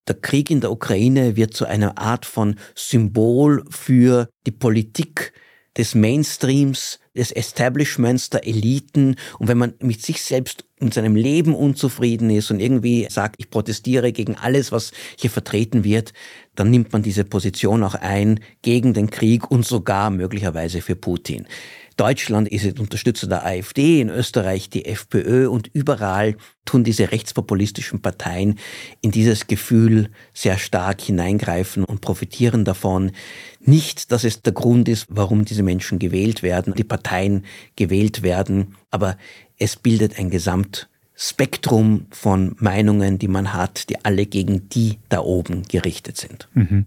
Der 0.06 0.16
Krieg 0.16 0.50
in 0.50 0.60
der 0.60 0.70
Ukraine 0.70 1.36
wird 1.36 1.54
zu 1.54 1.64
einer 1.64 1.98
Art 1.98 2.26
von 2.26 2.56
Symbol 2.74 3.64
für 3.70 4.28
die 4.46 4.52
Politik 4.52 5.32
des 5.78 5.94
Mainstreams, 5.94 6.98
des 7.16 7.30
Establishments, 7.30 8.30
der 8.30 8.46
Eliten. 8.46 9.16
Und 9.38 9.48
wenn 9.48 9.58
man 9.58 9.74
mit 9.80 10.02
sich 10.02 10.20
selbst 10.22 10.64
und 10.80 10.92
seinem 10.92 11.16
Leben 11.16 11.54
unzufrieden 11.54 12.30
ist 12.30 12.50
und 12.50 12.60
irgendwie 12.60 13.06
sagt, 13.08 13.36
ich 13.38 13.48
protestiere 13.48 14.12
gegen 14.12 14.36
alles, 14.36 14.72
was 14.72 14.92
hier 15.16 15.30
vertreten 15.30 15.84
wird, 15.84 16.12
dann 16.54 16.70
nimmt 16.70 16.92
man 16.92 17.02
diese 17.02 17.24
Position 17.24 17.82
auch 17.84 17.94
ein 17.94 18.40
gegen 18.62 18.92
den 18.92 19.08
Krieg 19.10 19.50
und 19.50 19.64
sogar 19.64 20.10
möglicherweise 20.10 20.82
für 20.82 20.96
Putin. 20.96 21.46
Deutschland 21.98 22.48
ist 22.48 22.78
Unterstützer 22.78 23.26
der 23.26 23.44
AfD, 23.44 24.00
in 24.00 24.08
Österreich 24.08 24.70
die 24.70 24.84
FPÖ 24.84 25.48
und 25.48 25.68
überall 25.72 26.36
tun 26.64 26.84
diese 26.84 27.10
rechtspopulistischen 27.10 28.00
Parteien 28.00 28.58
in 29.00 29.10
dieses 29.10 29.48
Gefühl 29.48 30.10
sehr 30.32 30.58
stark 30.58 31.00
hineingreifen 31.00 31.82
und 31.84 32.00
profitieren 32.00 32.64
davon. 32.64 33.10
Nicht, 33.58 34.12
dass 34.12 34.22
es 34.22 34.42
der 34.42 34.52
Grund 34.52 34.88
ist, 34.88 35.06
warum 35.08 35.44
diese 35.44 35.64
Menschen 35.64 35.98
gewählt 35.98 36.44
werden, 36.44 36.72
die 36.74 36.84
Parteien 36.84 37.44
gewählt 37.74 38.22
werden, 38.22 38.76
aber 38.92 39.18
es 39.58 39.74
bildet 39.74 40.20
ein 40.20 40.30
Gesamtspektrum 40.30 42.06
von 42.10 42.54
Meinungen, 42.60 43.18
die 43.18 43.26
man 43.26 43.54
hat, 43.54 43.88
die 43.90 44.04
alle 44.04 44.24
gegen 44.26 44.68
die 44.68 44.98
da 45.08 45.18
oben 45.18 45.64
gerichtet 45.64 46.16
sind. 46.16 46.48
Mhm. 46.54 46.86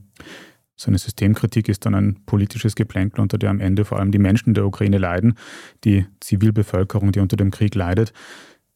So 0.81 0.89
eine 0.89 0.97
Systemkritik 0.97 1.69
ist 1.69 1.85
dann 1.85 1.93
ein 1.93 2.25
politisches 2.25 2.73
Geplänkel, 2.73 3.21
unter 3.21 3.37
dem 3.37 3.51
am 3.51 3.59
Ende 3.59 3.85
vor 3.85 3.99
allem 3.99 4.11
die 4.11 4.17
Menschen 4.17 4.55
der 4.55 4.65
Ukraine 4.65 4.97
leiden, 4.97 5.35
die 5.83 6.07
Zivilbevölkerung, 6.21 7.11
die 7.11 7.19
unter 7.19 7.37
dem 7.37 7.51
Krieg 7.51 7.75
leidet. 7.75 8.13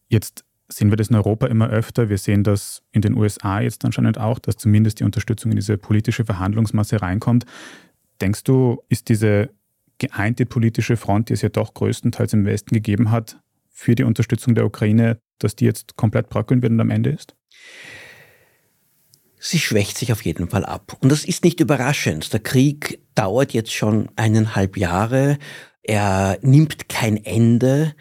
Jetzt 0.07 0.45
sehen 0.67 0.91
wir 0.91 0.97
das 0.97 1.07
in 1.07 1.15
Europa 1.15 1.47
immer 1.47 1.67
öfter. 1.67 2.07
Wir 2.07 2.19
sehen 2.19 2.43
das 2.43 2.83
in 2.91 3.01
den 3.01 3.17
USA 3.17 3.59
jetzt 3.59 3.83
anscheinend 3.85 4.19
auch, 4.19 4.37
dass 4.37 4.57
zumindest 4.57 4.99
die 4.99 5.03
Unterstützung 5.03 5.51
in 5.51 5.55
diese 5.55 5.79
politische 5.79 6.25
Verhandlungsmasse 6.25 7.01
reinkommt. 7.01 7.45
Denkst 8.21 8.43
du, 8.43 8.83
ist 8.87 9.09
diese 9.09 9.49
geeinte 9.97 10.45
politische 10.45 10.97
Front, 10.97 11.29
die 11.29 11.33
es 11.33 11.41
ja 11.41 11.49
doch 11.49 11.73
größtenteils 11.73 12.33
im 12.33 12.45
Westen 12.45 12.75
gegeben 12.75 13.09
hat, 13.09 13.39
für 13.71 13.95
die 13.95 14.03
Unterstützung 14.03 14.53
der 14.53 14.67
Ukraine, 14.67 15.17
dass 15.39 15.55
die 15.55 15.65
jetzt 15.65 15.95
komplett 15.95 16.29
bröckeln 16.29 16.61
wird 16.61 16.71
und 16.71 16.79
am 16.81 16.91
Ende 16.91 17.09
ist? 17.09 17.35
Sie 19.47 19.60
schwächt 19.60 19.99
sich 19.99 20.12
auf 20.12 20.25
jeden 20.25 20.49
Fall 20.49 20.65
ab. 20.65 20.97
Und 21.01 21.12
das 21.12 21.23
ist 21.23 21.43
nicht 21.43 21.60
überraschend. 21.60 22.34
Der 22.34 22.39
Krieg 22.39 22.99
dauert 23.13 23.53
jetzt 23.53 23.71
schon 23.71 24.10
eineinhalb 24.15 24.75
Jahre. 24.75 25.38
Er 25.84 26.39
nimmt 26.41 26.89
kein 26.89 27.23
Ende. 27.23 27.93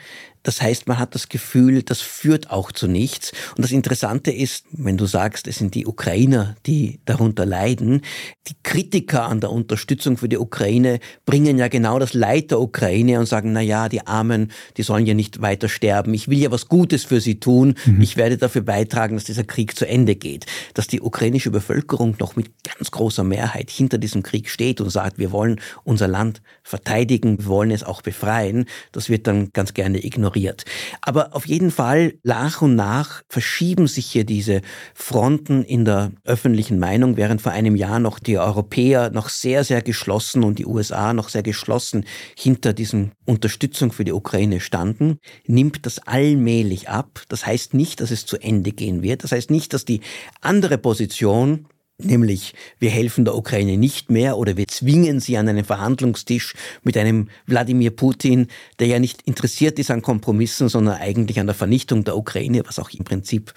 Das 0.45 0.61
heißt, 0.63 0.87
man 0.87 0.99
hat 0.99 1.15
das 1.15 1.29
Gefühl, 1.29 1.83
das 1.83 2.01
führt 2.01 2.51
auch 2.51 2.71
zu 2.71 2.87
nichts. 2.87 3.33
Und 3.57 3.65
das 3.65 3.73
Interessante 3.73 4.31
ist, 4.31 4.67
wenn 4.71 4.97
du 4.97 5.07
sagst, 5.07 5.49
es 5.49 5.57
sind 5.57 5.75
die 5.75 5.87
Ukrainer, 5.87 6.55
die 6.67 7.01
darunter 7.07 7.47
leiden, 7.47 8.03
die 8.47 8.55
Kritiker 8.63 9.25
an 9.25 9.41
der 9.41 9.51
Unterstützung 9.51 10.19
für 10.19 10.29
die 10.29 10.37
Ukraine 10.37 11.01
bringen 11.25 11.59
ja 11.59 11.69
genau 11.69 11.99
das 11.99 12.13
Leid 12.13 12.51
der 12.51 12.61
Ukraine 12.61 13.19
und 13.19 13.27
sagen, 13.27 13.53
na 13.53 13.63
ja, 13.63 13.89
die 13.89 14.07
Armen, 14.07 14.53
die 14.77 14.83
sollen 14.83 15.07
ja 15.07 15.15
nicht 15.15 15.41
weiter 15.41 15.69
sterben. 15.71 16.13
Ich 16.13 16.29
will 16.29 16.39
ja 16.39 16.51
was 16.51 16.69
Gutes 16.69 17.05
für 17.05 17.23
sie 17.23 17.41
tun. 17.41 17.75
Mhm. 17.87 18.03
Ich 18.03 18.19
werde 18.19 18.37
dafür 18.37 18.63
beitragen, 18.63 19.17
dass 19.17 19.25
dieser 19.25 19.45
Krieg 19.45 19.77
zu 19.77 19.89
Ende 19.89 20.15
geht. 20.15 20.45
Dass 20.75 20.87
die 20.87 21.01
ukrainische 21.01 21.51
Bevölkerung 21.51 22.17
noch 22.21 22.37
mit 22.37 22.51
ganz 22.63 22.91
großer 22.91 23.25
Mehrheit 23.25 23.71
hinter 23.71 23.97
diesem 23.97 24.23
Krieg 24.23 24.51
steht 24.51 24.83
und 24.83 24.91
sagt, 24.91 25.17
wir 25.17 25.33
wollen 25.33 25.59
unser 25.85 26.07
Land 26.07 26.43
verteidigen, 26.63 27.39
wir 27.39 27.47
wollen 27.47 27.71
es 27.71 27.83
auch 27.83 28.03
befreien, 28.03 28.67
das 28.93 29.09
wird 29.09 29.27
dann 29.27 29.49
ganz 29.55 29.73
gerne 29.73 30.05
ignoriert 30.05 30.34
ignoriert. 30.35 30.65
Aber 31.01 31.35
auf 31.35 31.47
jeden 31.47 31.71
Fall, 31.71 32.15
nach 32.23 32.63
und 32.63 32.77
nach 32.77 33.23
verschieben 33.29 33.87
sich 33.87 34.07
hier 34.07 34.25
diese 34.25 34.61
Fronten 34.95 35.63
in 35.63 35.85
der 35.85 36.13
öffentlichen 36.25 36.79
Meinung, 36.79 37.17
während 37.17 37.43
vor 37.43 37.53
einem 37.53 37.77
Jahr 37.77 37.99
noch 37.99 38.19
die 38.19 38.39
Europäer 38.39 39.11
noch 39.11 39.29
sehr, 39.29 39.65
sehr 39.65 39.83
geschlossen 39.83 40.45
und 40.45 40.59
die 40.59 40.67
USA 40.67 41.13
noch 41.13 41.29
sehr 41.29 41.43
geschlossen 41.43 42.05
hinter 42.37 42.73
diesem 42.73 43.13
Unterstützung 43.25 43.93
für 43.93 44.05
die 44.05 44.13
Ukraine 44.13 44.61
standen, 44.61 45.19
nimmt 45.47 45.87
das 45.87 45.99
allmählich 46.01 46.89
ab. 46.89 47.23
Das 47.29 47.47
heißt 47.47 47.75
nicht, 47.75 48.01
dass 48.01 48.11
es 48.11 48.27
zu 48.27 48.39
Ende 48.39 48.73
gehen 48.73 49.03
wird. 49.03 49.25
Das 49.25 49.33
heißt 49.33 49.51
nicht, 49.51 49.73
dass 49.73 49.85
die 49.85 50.01
andere 50.41 50.79
Position 50.79 51.67
Nämlich, 52.03 52.55
wir 52.81 52.91
helfen 52.91 53.25
der 53.25 53.37
Ukraine 53.37 53.77
nicht 53.77 54.11
mehr 54.11 54.37
oder 54.37 54.57
wir 54.57 54.67
zwingen 54.67 55.21
sie 55.21 55.37
an 55.37 55.49
einen 55.49 55.65
Verhandlungstisch 55.65 56.55
mit 56.83 56.97
einem 56.97 57.29
Wladimir 57.47 57.93
Putin, 57.93 58.49
der 58.81 58.89
ja 58.89 58.99
nicht 58.99 59.23
interessiert 59.23 59.79
ist 59.79 59.93
an 59.93 60.03
Kompromissen, 60.03 60.69
sondern 60.69 60.97
eigentlich 60.97 61.39
an 61.39 61.47
der 61.47 61.55
Vernichtung 61.55 62.03
der 62.03 62.17
Ukraine, 62.17 62.63
was 62.67 62.81
auch 62.81 62.91
im 62.91 63.05
Prinzip 63.05 63.55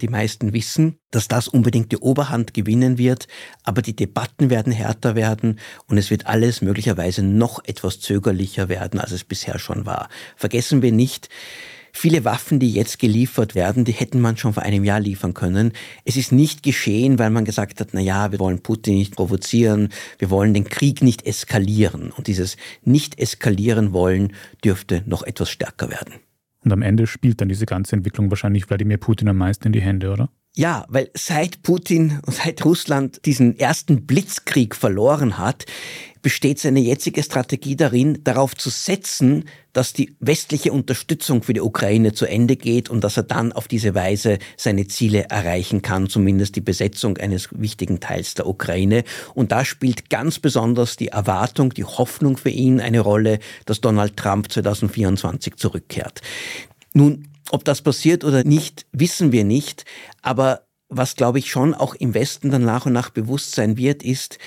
die 0.00 0.08
meisten 0.08 0.52
wissen, 0.52 0.98
dass 1.10 1.28
das 1.28 1.48
unbedingt 1.48 1.92
die 1.92 1.98
Oberhand 1.98 2.54
gewinnen 2.54 2.98
wird, 2.98 3.28
aber 3.62 3.82
die 3.82 3.94
Debatten 3.96 4.50
werden 4.50 4.72
härter 4.72 5.14
werden 5.14 5.58
und 5.86 5.98
es 5.98 6.10
wird 6.10 6.26
alles 6.26 6.62
möglicherweise 6.62 7.22
noch 7.22 7.64
etwas 7.64 8.00
zögerlicher 8.00 8.68
werden, 8.68 9.00
als 9.00 9.12
es 9.12 9.24
bisher 9.24 9.58
schon 9.58 9.86
war. 9.86 10.08
Vergessen 10.36 10.82
wir 10.82 10.92
nicht, 10.92 11.28
Viele 12.00 12.24
Waffen, 12.24 12.60
die 12.60 12.70
jetzt 12.70 13.00
geliefert 13.00 13.56
werden, 13.56 13.84
die 13.84 13.90
hätten 13.90 14.20
man 14.20 14.36
schon 14.36 14.52
vor 14.52 14.62
einem 14.62 14.84
Jahr 14.84 15.00
liefern 15.00 15.34
können. 15.34 15.72
Es 16.04 16.16
ist 16.16 16.30
nicht 16.30 16.62
geschehen, 16.62 17.18
weil 17.18 17.30
man 17.30 17.44
gesagt 17.44 17.80
hat, 17.80 17.88
na 17.90 18.00
ja, 18.00 18.30
wir 18.30 18.38
wollen 18.38 18.60
Putin 18.62 18.94
nicht 18.94 19.16
provozieren, 19.16 19.88
wir 20.16 20.30
wollen 20.30 20.54
den 20.54 20.62
Krieg 20.62 21.02
nicht 21.02 21.26
eskalieren. 21.26 22.12
Und 22.12 22.28
dieses 22.28 22.56
nicht 22.84 23.18
eskalieren 23.18 23.92
wollen 23.92 24.32
dürfte 24.64 25.02
noch 25.06 25.24
etwas 25.24 25.50
stärker 25.50 25.90
werden. 25.90 26.14
Und 26.64 26.72
am 26.72 26.82
Ende 26.82 27.08
spielt 27.08 27.40
dann 27.40 27.48
diese 27.48 27.66
ganze 27.66 27.96
Entwicklung 27.96 28.30
wahrscheinlich 28.30 28.70
Wladimir 28.70 28.98
Putin 28.98 29.26
am 29.28 29.38
meisten 29.38 29.66
in 29.66 29.72
die 29.72 29.82
Hände, 29.82 30.12
oder? 30.12 30.28
Ja, 30.54 30.86
weil 30.88 31.10
seit 31.14 31.62
Putin 31.62 32.20
und 32.26 32.34
seit 32.34 32.64
Russland 32.64 33.24
diesen 33.26 33.58
ersten 33.58 34.06
Blitzkrieg 34.06 34.74
verloren 34.74 35.38
hat, 35.38 35.66
besteht 36.22 36.58
seine 36.58 36.80
jetzige 36.80 37.22
Strategie 37.22 37.76
darin, 37.76 38.22
darauf 38.24 38.54
zu 38.54 38.70
setzen, 38.70 39.44
dass 39.72 39.92
die 39.92 40.16
westliche 40.20 40.72
Unterstützung 40.72 41.42
für 41.42 41.52
die 41.52 41.60
Ukraine 41.60 42.12
zu 42.12 42.26
Ende 42.26 42.56
geht 42.56 42.90
und 42.90 43.04
dass 43.04 43.16
er 43.16 43.22
dann 43.22 43.52
auf 43.52 43.68
diese 43.68 43.94
Weise 43.94 44.38
seine 44.56 44.88
Ziele 44.88 45.24
erreichen 45.30 45.82
kann, 45.82 46.08
zumindest 46.08 46.56
die 46.56 46.60
Besetzung 46.60 47.16
eines 47.18 47.48
wichtigen 47.52 48.00
Teils 48.00 48.34
der 48.34 48.46
Ukraine. 48.46 49.04
Und 49.34 49.52
da 49.52 49.64
spielt 49.64 50.10
ganz 50.10 50.38
besonders 50.38 50.96
die 50.96 51.08
Erwartung, 51.08 51.74
die 51.74 51.84
Hoffnung 51.84 52.36
für 52.36 52.50
ihn 52.50 52.80
eine 52.80 53.00
Rolle, 53.00 53.38
dass 53.66 53.80
Donald 53.80 54.16
Trump 54.16 54.50
2024 54.50 55.56
zurückkehrt. 55.56 56.22
Nun, 56.94 57.28
ob 57.50 57.64
das 57.64 57.82
passiert 57.82 58.24
oder 58.24 58.44
nicht, 58.44 58.86
wissen 58.92 59.32
wir 59.32 59.44
nicht. 59.44 59.84
Aber 60.22 60.67
was, 60.88 61.16
glaube 61.16 61.38
ich, 61.38 61.50
schon 61.50 61.74
auch 61.74 61.94
im 61.94 62.14
Westen 62.14 62.50
dann 62.50 62.64
nach 62.64 62.86
und 62.86 62.92
nach 62.92 63.10
bewusst 63.10 63.54
sein 63.54 63.76
wird, 63.76 64.02
ist, 64.02 64.38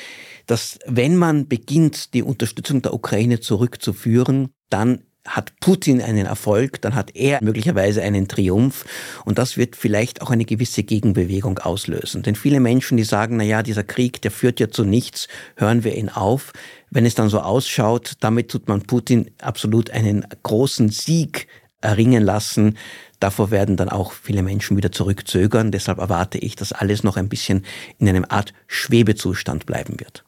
dass 0.48 0.80
wenn 0.86 1.16
man 1.16 1.48
beginnt, 1.48 2.14
die 2.14 2.24
Unterstützung 2.24 2.82
der 2.82 2.94
Ukraine 2.94 3.40
zurückzuführen, 3.40 4.50
dann 4.70 5.04
hat 5.26 5.54
Putin 5.60 6.02
einen 6.02 6.26
Erfolg, 6.26 6.82
dann 6.82 6.96
hat 6.96 7.16
er 7.16 7.44
möglicherweise 7.44 8.02
einen 8.02 8.28
Triumph 8.28 8.86
und 9.24 9.38
das 9.38 9.56
wird 9.56 9.76
vielleicht 9.76 10.22
auch 10.22 10.32
eine 10.32 10.46
gewisse 10.46 10.84
Gegenbewegung 10.84 11.60
auslösen. 11.60 12.24
Denn 12.24 12.36
viele 12.36 12.60
Menschen, 12.60 12.98
die 12.98 13.04
sagen, 13.04 13.38
na 13.38 13.44
ja, 13.44 13.62
dieser 13.62 13.84
Krieg, 13.84 14.22
der 14.24 14.32
führt 14.32 14.60
ja 14.60 14.70
zu 14.70 14.84
nichts, 14.84 15.28
hören 15.58 15.84
wir 15.84 15.96
ihn 15.96 16.10
auf. 16.10 16.54
Wenn 16.90 17.06
es 17.06 17.16
dann 17.16 17.30
so 17.30 17.40
ausschaut, 17.40 18.14
damit 18.20 18.50
tut 18.50 18.68
man 18.68 18.82
Putin 18.82 19.30
absolut 19.42 19.92
einen 19.92 20.26
großen 20.42 20.90
Sieg 20.90 21.48
erringen 21.82 22.24
lassen. 22.24 22.78
Davor 23.20 23.52
werden 23.52 23.78
dann 23.78 23.90
auch 23.90 24.14
viele 24.14 24.42
Menschen 24.42 24.78
wieder 24.78 24.92
zurückzögern. 24.92 25.72
Deshalb 25.72 26.00
erwarte 26.00 26.38
ich, 26.38 26.56
dass 26.56 26.72
alles 26.72 27.04
noch 27.04 27.18
ein 27.18 27.30
bisschen 27.30 27.64
in 28.00 28.10
einem 28.10 28.26
Art 28.28 28.54
Schwebezustand 28.68 29.66
bleiben 29.66 30.00
wird. 30.00 30.24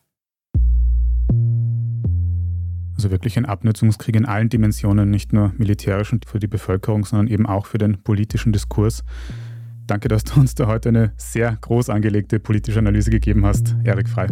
Also 2.96 3.10
wirklich 3.10 3.38
ein 3.38 3.46
Abnutzungskrieg 3.46 4.16
in 4.16 4.26
allen 4.26 4.50
Dimensionen, 4.50 5.10
nicht 5.10 5.34
nur 5.34 5.54
militärisch 5.58 6.14
und 6.14 6.26
für 6.26 6.40
die 6.40 6.48
Bevölkerung, 6.48 7.06
sondern 7.06 7.28
eben 7.28 7.48
auch 7.48 7.66
für 7.66 7.78
den 7.80 8.02
politischen 8.04 8.54
Diskurs. 8.54 9.04
Danke, 9.88 10.08
dass 10.08 10.24
du 10.24 10.40
uns 10.40 10.56
da 10.56 10.68
heute 10.68 10.90
eine 10.90 11.14
sehr 11.18 11.58
groß 11.60 11.90
angelegte 11.90 12.40
politische 12.40 12.80
Analyse 12.80 13.10
gegeben 13.10 13.46
hast, 13.46 13.76
Erik 13.84 14.08
Frei. 14.08 14.28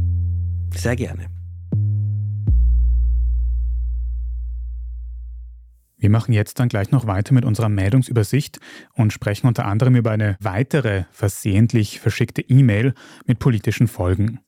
Sehr 0.73 0.95
gerne. 0.95 1.40
Wir 6.01 6.09
machen 6.09 6.33
jetzt 6.33 6.59
dann 6.59 6.67
gleich 6.67 6.89
noch 6.89 7.05
weiter 7.05 7.33
mit 7.33 7.45
unserer 7.45 7.69
Meldungsübersicht 7.69 8.59
und 8.95 9.13
sprechen 9.13 9.47
unter 9.47 9.65
anderem 9.65 9.95
über 9.95 10.09
eine 10.09 10.35
weitere 10.41 11.03
versehentlich 11.11 11.99
verschickte 11.99 12.41
E-Mail 12.41 12.95
mit 13.27 13.37
politischen 13.37 13.87
Folgen. 13.87 14.39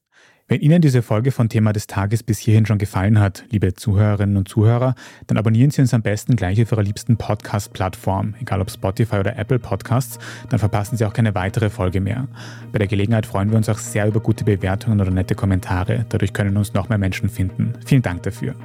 Wenn 0.47 0.59
Ihnen 0.59 0.81
diese 0.81 1.03
Folge 1.03 1.31
von 1.31 1.49
Thema 1.49 1.71
des 1.71 1.87
Tages 1.87 2.23
bis 2.23 2.39
hierhin 2.39 2.65
schon 2.65 2.79
gefallen 2.79 3.19
hat, 3.19 3.45
liebe 3.49 3.75
Zuhörerinnen 3.75 4.35
und 4.35 4.49
Zuhörer, 4.49 4.95
dann 5.27 5.37
abonnieren 5.37 5.69
Sie 5.69 5.81
uns 5.81 5.93
am 5.93 6.01
besten 6.01 6.35
gleich 6.35 6.61
auf 6.61 6.71
Ihrer 6.71 6.83
liebsten 6.83 7.17
Podcast-Plattform, 7.17 8.33
egal 8.41 8.59
ob 8.59 8.69
Spotify 8.69 9.17
oder 9.17 9.37
Apple 9.37 9.59
Podcasts, 9.59 10.17
dann 10.49 10.59
verpassen 10.59 10.97
Sie 10.97 11.05
auch 11.05 11.13
keine 11.13 11.35
weitere 11.35 11.69
Folge 11.69 12.01
mehr. 12.01 12.27
Bei 12.71 12.79
der 12.79 12.87
Gelegenheit 12.87 13.27
freuen 13.27 13.51
wir 13.51 13.57
uns 13.57 13.69
auch 13.69 13.77
sehr 13.77 14.07
über 14.07 14.19
gute 14.19 14.43
Bewertungen 14.43 14.99
oder 14.99 15.11
nette 15.11 15.35
Kommentare, 15.35 16.07
dadurch 16.09 16.33
können 16.33 16.57
uns 16.57 16.73
noch 16.73 16.89
mehr 16.89 16.97
Menschen 16.97 17.29
finden. 17.29 17.73
Vielen 17.85 18.01
Dank 18.01 18.23
dafür. 18.23 18.55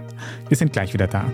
Wir 0.48 0.56
sind 0.56 0.72
gleich 0.72 0.94
wieder 0.94 1.06
da. 1.06 1.26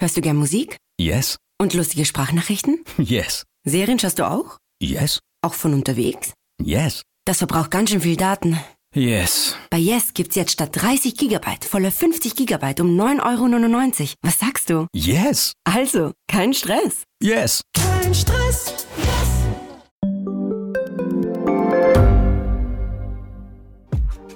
Hörst 0.00 0.16
du 0.16 0.22
gern 0.22 0.36
Musik? 0.36 0.78
Yes. 0.98 1.36
Und 1.60 1.74
lustige 1.74 2.06
Sprachnachrichten? 2.06 2.82
Yes. 2.98 3.44
Serien 3.66 3.98
schaust 3.98 4.18
du 4.18 4.26
auch? 4.26 4.56
Yes. 4.82 5.20
Auch 5.42 5.52
von 5.52 5.74
unterwegs? 5.74 6.32
Yes. 6.58 7.02
Das 7.26 7.36
verbraucht 7.38 7.70
ganz 7.70 7.90
schön 7.90 8.00
viel 8.00 8.16
Daten. 8.16 8.58
Yes. 8.94 9.56
Bei 9.68 9.76
Yes 9.76 10.14
gibt's 10.14 10.36
jetzt 10.36 10.52
statt 10.52 10.70
30 10.72 11.14
Gigabyte 11.18 11.66
volle 11.66 11.90
50 11.90 12.34
Gigabyte 12.34 12.80
um 12.80 12.98
9,99 12.98 14.00
Euro. 14.00 14.14
Was 14.22 14.38
sagst 14.38 14.70
du? 14.70 14.86
Yes. 14.94 15.52
Also, 15.64 16.12
kein 16.28 16.54
Stress. 16.54 17.04
Yes. 17.22 17.60
Kein 17.74 18.14
Stress. 18.14 18.86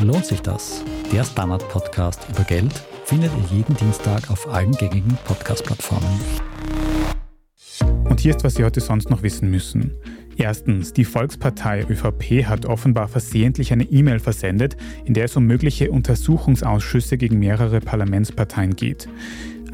Lohnt 0.00 0.26
sich 0.26 0.42
das? 0.42 0.84
Der 1.10 1.24
Standard-Podcast 1.24 2.26
über 2.28 2.44
Geld 2.44 2.72
findet 3.04 3.30
ihr 3.32 3.56
jeden 3.56 3.74
Dienstag 3.76 4.30
auf 4.30 4.46
allen 4.46 4.72
gängigen 4.72 5.16
Podcast-Plattformen. 5.24 6.20
Und 8.04 8.20
hier 8.20 8.36
ist, 8.36 8.44
was 8.44 8.56
Sie 8.56 8.64
heute 8.64 8.80
sonst 8.80 9.08
noch 9.08 9.22
wissen 9.22 9.50
müssen. 9.50 9.92
Erstens, 10.36 10.92
die 10.92 11.06
Volkspartei 11.06 11.86
ÖVP 11.88 12.44
hat 12.44 12.66
offenbar 12.66 13.08
versehentlich 13.08 13.72
eine 13.72 13.84
E-Mail 13.84 14.18
versendet, 14.18 14.76
in 15.06 15.14
der 15.14 15.24
es 15.24 15.36
um 15.36 15.46
mögliche 15.46 15.90
Untersuchungsausschüsse 15.90 17.16
gegen 17.16 17.38
mehrere 17.38 17.80
Parlamentsparteien 17.80 18.76
geht. 18.76 19.08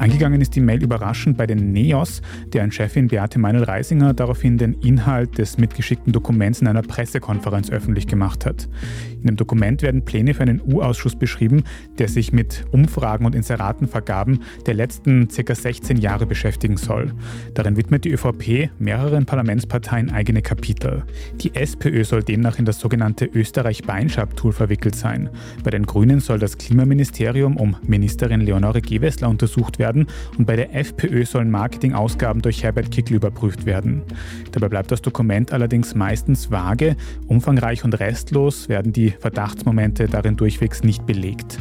Eingegangen 0.03 0.41
ist 0.41 0.53
die 0.57 0.59
Mail 0.59 0.83
überraschend 0.83 1.37
bei 1.37 1.47
den 1.47 1.71
NEOS, 1.71 2.21
deren 2.51 2.73
Chefin 2.73 3.07
Beate 3.07 3.39
Meinl-Reisinger 3.39 4.13
daraufhin 4.13 4.57
den 4.57 4.73
Inhalt 4.73 5.37
des 5.37 5.57
mitgeschickten 5.57 6.11
Dokuments 6.11 6.59
in 6.59 6.67
einer 6.67 6.81
Pressekonferenz 6.81 7.69
öffentlich 7.69 8.05
gemacht 8.05 8.45
hat. 8.45 8.67
In 9.21 9.27
dem 9.27 9.37
Dokument 9.37 9.81
werden 9.81 10.03
Pläne 10.03 10.33
für 10.33 10.41
einen 10.41 10.59
U-Ausschuss 10.61 11.15
beschrieben, 11.15 11.63
der 11.99 12.09
sich 12.09 12.33
mit 12.33 12.65
Umfragen 12.71 13.25
und 13.25 13.33
Inseratenvergaben 13.33 14.41
der 14.65 14.73
letzten 14.73 15.29
ca. 15.29 15.55
16 15.55 15.95
Jahre 15.95 16.25
beschäftigen 16.25 16.75
soll. 16.75 17.13
Darin 17.53 17.77
widmet 17.77 18.03
die 18.03 18.11
ÖVP 18.11 18.71
mehreren 18.79 19.25
Parlamentsparteien 19.25 20.11
eigene 20.11 20.41
Kapitel. 20.41 21.03
Die 21.35 21.55
SPÖ 21.55 22.03
soll 22.03 22.23
demnach 22.23 22.59
in 22.59 22.65
das 22.65 22.77
sogenannte 22.81 23.23
Österreich-Beinschab-Tool 23.33 24.51
verwickelt 24.51 24.97
sein. 24.97 25.29
Bei 25.63 25.71
den 25.71 25.85
Grünen 25.85 26.19
soll 26.19 26.39
das 26.39 26.57
Klimaministerium 26.57 27.55
um 27.55 27.77
Ministerin 27.87 28.41
Leonore 28.41 28.81
Gewessler 28.81 29.29
untersucht 29.29 29.79
werden 29.79 29.92
und 30.37 30.45
bei 30.45 30.55
der 30.55 30.75
FPÖ 30.75 31.25
sollen 31.25 31.49
Marketingausgaben 31.49 32.41
durch 32.41 32.63
Herbert 32.63 32.91
Kickl 32.91 33.15
überprüft 33.15 33.65
werden. 33.65 34.01
Dabei 34.51 34.69
bleibt 34.69 34.91
das 34.91 35.01
Dokument 35.01 35.53
allerdings 35.53 35.95
meistens 35.95 36.51
vage, 36.51 36.95
umfangreich 37.27 37.83
und 37.83 37.99
restlos 37.99 38.69
werden 38.69 38.93
die 38.93 39.09
Verdachtsmomente 39.09 40.07
darin 40.07 40.35
durchwegs 40.35 40.83
nicht 40.83 41.05
belegt. 41.05 41.59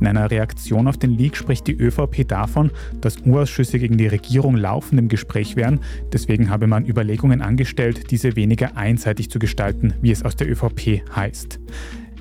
In 0.00 0.06
einer 0.06 0.30
Reaktion 0.30 0.88
auf 0.88 0.98
den 0.98 1.10
Leak 1.10 1.36
spricht 1.36 1.66
die 1.66 1.76
ÖVP 1.76 2.26
davon, 2.26 2.70
dass 3.00 3.24
U-Ausschüsse 3.24 3.78
gegen 3.78 3.96
die 3.96 4.06
Regierung 4.06 4.56
laufend 4.56 5.00
im 5.00 5.08
Gespräch 5.08 5.56
wären. 5.56 5.80
Deswegen 6.12 6.50
habe 6.50 6.66
man 6.66 6.86
Überlegungen 6.86 7.42
angestellt, 7.42 8.10
diese 8.10 8.36
weniger 8.36 8.76
einseitig 8.76 9.30
zu 9.30 9.38
gestalten, 9.38 9.94
wie 10.00 10.10
es 10.10 10.22
aus 10.22 10.36
der 10.36 10.50
ÖVP 10.50 11.02
heißt. 11.14 11.60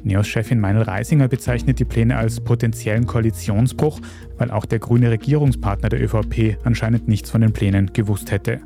NEOS-Chefin 0.05 0.59
Meinl 0.59 0.83
Reisinger 0.83 1.27
bezeichnet 1.27 1.79
die 1.79 1.85
Pläne 1.85 2.17
als 2.17 2.39
potenziellen 2.39 3.05
Koalitionsbruch, 3.05 3.99
weil 4.37 4.51
auch 4.51 4.65
der 4.65 4.79
grüne 4.79 5.11
Regierungspartner 5.11 5.89
der 5.89 6.01
ÖVP 6.01 6.57
anscheinend 6.63 7.07
nichts 7.07 7.29
von 7.29 7.41
den 7.41 7.53
Plänen 7.53 7.91
gewusst 7.91 8.31
hätte. 8.31 8.61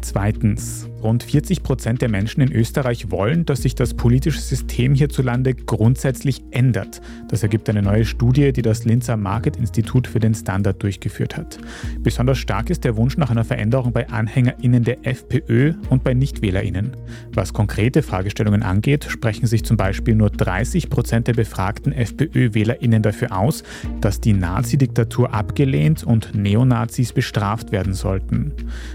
Zweitens. 0.00 0.91
Rund 1.02 1.22
40 1.22 1.62
Prozent 1.62 2.02
der 2.02 2.08
Menschen 2.08 2.40
in 2.42 2.52
Österreich 2.52 3.10
wollen, 3.10 3.44
dass 3.44 3.62
sich 3.62 3.74
das 3.74 3.94
politische 3.94 4.40
System 4.40 4.94
hierzulande 4.94 5.54
grundsätzlich 5.54 6.42
ändert. 6.50 7.00
Das 7.28 7.42
ergibt 7.42 7.68
eine 7.68 7.82
neue 7.82 8.04
Studie, 8.04 8.52
die 8.52 8.62
das 8.62 8.84
Linzer 8.84 9.16
Market 9.16 9.56
Institut 9.56 10.06
für 10.06 10.20
den 10.20 10.34
Standard 10.34 10.82
durchgeführt 10.82 11.36
hat. 11.36 11.58
Besonders 12.00 12.38
stark 12.38 12.70
ist 12.70 12.84
der 12.84 12.96
Wunsch 12.96 13.16
nach 13.16 13.30
einer 13.30 13.44
Veränderung 13.44 13.92
bei 13.92 14.08
AnhängerInnen 14.08 14.84
der 14.84 15.06
FPÖ 15.06 15.74
und 15.90 16.04
bei 16.04 16.14
NichtwählerInnen. 16.14 16.96
Was 17.32 17.52
konkrete 17.52 18.02
Fragestellungen 18.02 18.62
angeht, 18.62 19.04
sprechen 19.08 19.46
sich 19.46 19.64
zum 19.64 19.76
Beispiel 19.76 20.14
nur 20.14 20.30
30 20.30 20.90
Prozent 20.90 21.26
der 21.26 21.34
befragten 21.34 21.92
FPÖ-WählerInnen 21.92 23.02
dafür 23.02 23.36
aus, 23.36 23.62
dass 24.00 24.20
die 24.20 24.32
Nazi-Diktatur 24.32 25.34
abgelehnt 25.34 26.04
und 26.04 26.34
Neonazis 26.34 27.12
bestraft 27.12 27.72
werden 27.72 27.94
sollten. 27.94 28.52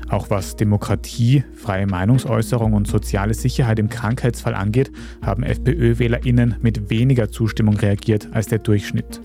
Auch 0.10 0.30
was 0.30 0.56
Demokratie, 0.56 1.44
freie 1.56 1.88
Meinungsäußerung 1.98 2.74
und 2.74 2.88
soziale 2.88 3.34
Sicherheit 3.34 3.80
im 3.80 3.90
Krankheitsfall 3.90 4.54
angeht, 4.54 4.92
haben 5.24 5.42
FPÖ-WählerInnen 5.42 6.58
mit 6.62 6.92
weniger 6.92 7.32
Zustimmung 7.32 7.76
reagiert 7.78 8.28
als 8.34 8.46
der 8.46 8.60
Durchschnitt. 8.60 9.20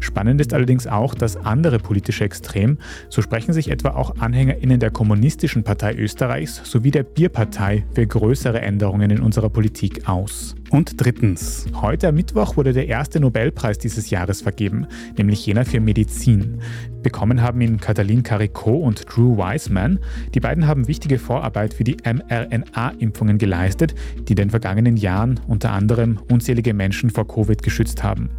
Spannend 0.00 0.40
ist 0.40 0.54
allerdings 0.54 0.86
auch 0.86 1.14
das 1.14 1.36
andere 1.36 1.78
politische 1.78 2.24
Extrem. 2.24 2.78
So 3.08 3.22
sprechen 3.22 3.52
sich 3.52 3.70
etwa 3.70 3.90
auch 3.90 4.16
AnhängerInnen 4.18 4.80
der 4.80 4.90
Kommunistischen 4.90 5.64
Partei 5.64 5.94
Österreichs 5.94 6.60
sowie 6.64 6.90
der 6.90 7.02
Bierpartei 7.02 7.84
für 7.92 8.06
größere 8.06 8.60
Änderungen 8.60 9.10
in 9.10 9.20
unserer 9.20 9.50
Politik 9.50 10.08
aus. 10.08 10.54
Und 10.70 11.00
drittens, 11.00 11.66
heute 11.80 12.08
am 12.08 12.16
Mittwoch 12.16 12.56
wurde 12.56 12.72
der 12.72 12.88
erste 12.88 13.20
Nobelpreis 13.20 13.78
dieses 13.78 14.10
Jahres 14.10 14.42
vergeben, 14.42 14.86
nämlich 15.16 15.46
jener 15.46 15.64
für 15.64 15.78
Medizin. 15.78 16.60
Bekommen 17.02 17.40
haben 17.40 17.60
ihn 17.60 17.78
Katalin 17.78 18.24
Caricot 18.24 18.82
und 18.82 19.04
Drew 19.08 19.36
Wiseman. 19.36 20.00
Die 20.34 20.40
beiden 20.40 20.66
haben 20.66 20.88
wichtige 20.88 21.20
Vorarbeit 21.20 21.72
für 21.72 21.84
die 21.84 21.98
mRNA-Impfungen 22.02 23.38
geleistet, 23.38 23.94
die 24.26 24.32
in 24.32 24.36
den 24.36 24.50
vergangenen 24.50 24.96
Jahren 24.96 25.38
unter 25.46 25.70
anderem 25.70 26.18
unzählige 26.28 26.74
Menschen 26.74 27.10
vor 27.10 27.28
Covid 27.28 27.62
geschützt 27.62 28.02
haben. 28.02 28.30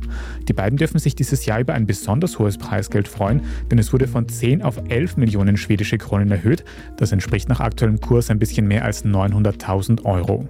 Die 0.49 0.53
beiden 0.53 0.77
dürfen 0.77 0.99
sich 0.99 1.15
dieses 1.19 1.45
Jahr 1.45 1.59
über 1.59 1.73
ein 1.73 1.85
besonders 1.87 2.39
hohes 2.39 2.57
Preisgeld 2.57 3.07
freuen, 3.07 3.41
denn 3.69 3.79
es 3.79 3.93
wurde 3.93 4.07
von 4.07 4.27
10 4.27 4.61
auf 4.61 4.77
11 4.89 5.17
Millionen 5.17 5.57
schwedische 5.57 5.97
Kronen 5.97 6.31
erhöht. 6.31 6.63
Das 6.97 7.11
entspricht 7.11 7.49
nach 7.49 7.59
aktuellem 7.59 7.99
Kurs 7.99 8.29
ein 8.29 8.39
bisschen 8.39 8.67
mehr 8.67 8.85
als 8.85 9.05
900.000 9.05 10.05
Euro. 10.05 10.47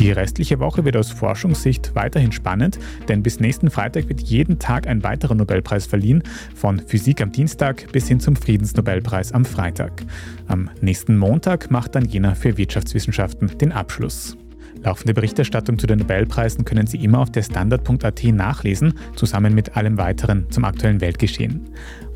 Die 0.00 0.12
restliche 0.12 0.60
Woche 0.60 0.86
wird 0.86 0.96
aus 0.96 1.10
Forschungssicht 1.10 1.94
weiterhin 1.94 2.32
spannend, 2.32 2.78
denn 3.08 3.22
bis 3.22 3.38
nächsten 3.38 3.70
Freitag 3.70 4.08
wird 4.08 4.22
jeden 4.22 4.58
Tag 4.58 4.86
ein 4.86 5.02
weiterer 5.02 5.34
Nobelpreis 5.34 5.84
verliehen, 5.84 6.22
von 6.54 6.78
Physik 6.78 7.20
am 7.20 7.32
Dienstag 7.32 7.92
bis 7.92 8.08
hin 8.08 8.18
zum 8.18 8.34
Friedensnobelpreis 8.34 9.32
am 9.32 9.44
Freitag. 9.44 10.02
Am 10.46 10.70
nächsten 10.80 11.18
Montag 11.18 11.70
macht 11.70 11.96
dann 11.96 12.06
jener 12.06 12.34
für 12.34 12.56
Wirtschaftswissenschaften 12.56 13.58
den 13.58 13.72
Abschluss. 13.72 14.38
Laufende 14.82 15.12
Berichterstattung 15.12 15.78
zu 15.78 15.86
den 15.86 15.98
Nobelpreisen 15.98 16.64
können 16.64 16.86
Sie 16.86 16.96
immer 16.98 17.18
auf 17.18 17.30
der 17.30 17.42
Standard.at 17.42 18.24
nachlesen, 18.24 18.94
zusammen 19.14 19.54
mit 19.54 19.76
allem 19.76 19.98
weiteren 19.98 20.50
zum 20.50 20.64
aktuellen 20.64 21.00
Weltgeschehen. 21.00 21.66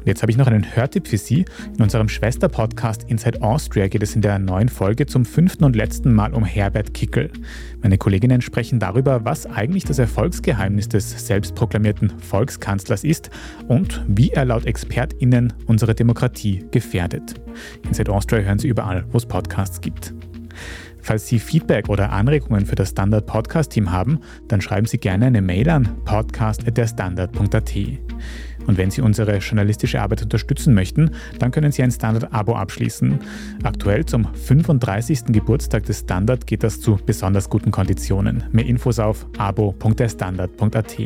Und 0.05 0.09
jetzt 0.09 0.21
habe 0.21 0.31
ich 0.31 0.37
noch 0.37 0.47
einen 0.47 0.77
Hörtipp 0.77 1.09
für 1.09 1.17
Sie. 1.17 1.47
In 1.77 1.83
unserem 1.83 2.11
Schwester-Podcast 2.11 3.05
Inside 3.05 3.43
Austria 3.43 3.89
geht 3.89 4.03
es 4.03 4.15
in 4.15 4.21
der 4.21 4.39
neuen 4.39 4.69
Folge 4.69 5.07
zum 5.07 5.25
fünften 5.25 5.65
und 5.65 5.77
letzten 5.77 6.13
Mal 6.13 6.35
um 6.35 6.45
Herbert 6.45 6.93
Kickel. 6.93 7.31
Meine 7.83 7.97
Kolleginnen 7.97 8.43
sprechen 8.43 8.79
darüber, 8.79 9.25
was 9.25 9.47
eigentlich 9.47 9.85
das 9.85 9.99
Erfolgsgeheimnis 9.99 10.89
des 10.89 11.27
selbstproklamierten 11.27 12.19
Volkskanzlers 12.19 13.05
ist 13.05 13.31
und 13.67 14.05
wie 14.07 14.31
er 14.31 14.45
laut 14.45 14.67
ExpertInnen 14.67 15.55
unsere 15.67 15.95
Demokratie 15.95 16.65
gefährdet. 16.71 17.35
Inside 17.87 18.13
Austria 18.13 18.41
hören 18.41 18.59
Sie 18.59 18.69
überall, 18.69 19.07
wo 19.11 19.17
es 19.17 19.27
Podcasts 19.27 19.81
gibt. 19.81 20.15
Falls 21.05 21.27
Sie 21.27 21.39
Feedback 21.39 21.91
oder 21.91 22.13
Anregungen 22.13 22.65
für 22.65 22.77
das 22.77 22.89
Standard 22.89 23.27
Podcast 23.27 23.73
Team 23.73 23.93
haben, 23.93 24.21
dann 24.49 24.63
schreiben 24.63 24.87
Sie 24.87 24.97
gerne 24.97 25.27
eine 25.27 25.43
Mail 25.43 25.69
an 25.69 25.87
podcast.derstandard.at. 26.07 27.75
Und 28.67 28.79
wenn 28.79 28.91
Sie 28.91 29.03
unsere 29.03 29.37
journalistische 29.37 30.01
Arbeit 30.01 30.23
unterstützen 30.23 30.73
möchten, 30.73 31.11
dann 31.39 31.51
können 31.51 31.73
Sie 31.73 31.83
ein 31.83 31.91
Standard-Abo 31.91 32.57
abschließen. 32.57 33.19
Aktuell 33.65 34.07
zum 34.07 34.33
35. 34.33 35.25
Geburtstag 35.27 35.85
des 35.85 36.01
Standard 36.01 36.47
geht 36.47 36.63
das 36.63 36.81
zu 36.81 36.99
besonders 37.05 37.51
guten 37.51 37.71
Konditionen. 37.71 38.45
Mehr 38.53 38.65
Infos 38.65 38.99
auf 38.99 39.27
abo.derstandard.at. 39.37 40.99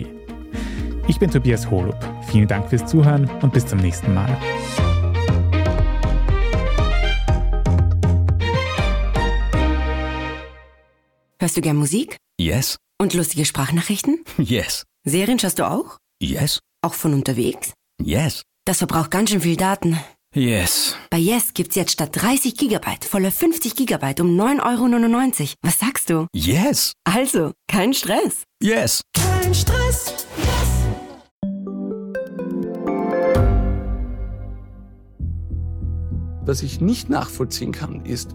Ich 1.08 1.18
bin 1.18 1.28
Tobias 1.28 1.68
Holub. 1.68 1.98
Vielen 2.28 2.46
Dank 2.46 2.68
fürs 2.68 2.86
Zuhören 2.86 3.28
und 3.42 3.52
bis 3.52 3.66
zum 3.66 3.80
nächsten 3.80 4.14
Mal. 4.14 4.36
Hörst 11.40 11.56
du 11.56 11.60
gern 11.60 11.76
Musik? 11.76 12.16
Yes. 12.40 12.78
Und 13.00 13.14
lustige 13.14 13.44
Sprachnachrichten? 13.44 14.24
Yes. 14.38 14.84
Serien 15.04 15.38
schaust 15.38 15.60
du 15.60 15.70
auch? 15.70 15.98
Yes. 16.20 16.58
Auch 16.82 16.94
von 16.94 17.14
unterwegs? 17.14 17.74
Yes. 18.02 18.42
Das 18.64 18.78
verbraucht 18.78 19.12
ganz 19.12 19.30
schön 19.30 19.40
viel 19.40 19.56
Daten. 19.56 20.00
Yes. 20.34 20.96
Bei 21.10 21.16
Yes 21.16 21.54
gibt's 21.54 21.76
jetzt 21.76 21.92
statt 21.92 22.10
30 22.12 22.56
Gigabyte 22.56 23.04
volle 23.04 23.30
50 23.30 23.76
Gigabyte 23.76 24.20
um 24.20 24.36
9,99 24.36 25.40
Euro. 25.40 25.52
Was 25.62 25.78
sagst 25.78 26.10
du? 26.10 26.26
Yes. 26.34 26.92
Also, 27.04 27.52
kein 27.68 27.94
Stress. 27.94 28.42
Yes. 28.60 29.02
Kein 29.14 29.54
Stress. 29.54 30.26
Was 36.44 36.62
ich 36.62 36.80
nicht 36.80 37.08
nachvollziehen 37.10 37.72
kann, 37.72 38.04
ist, 38.04 38.34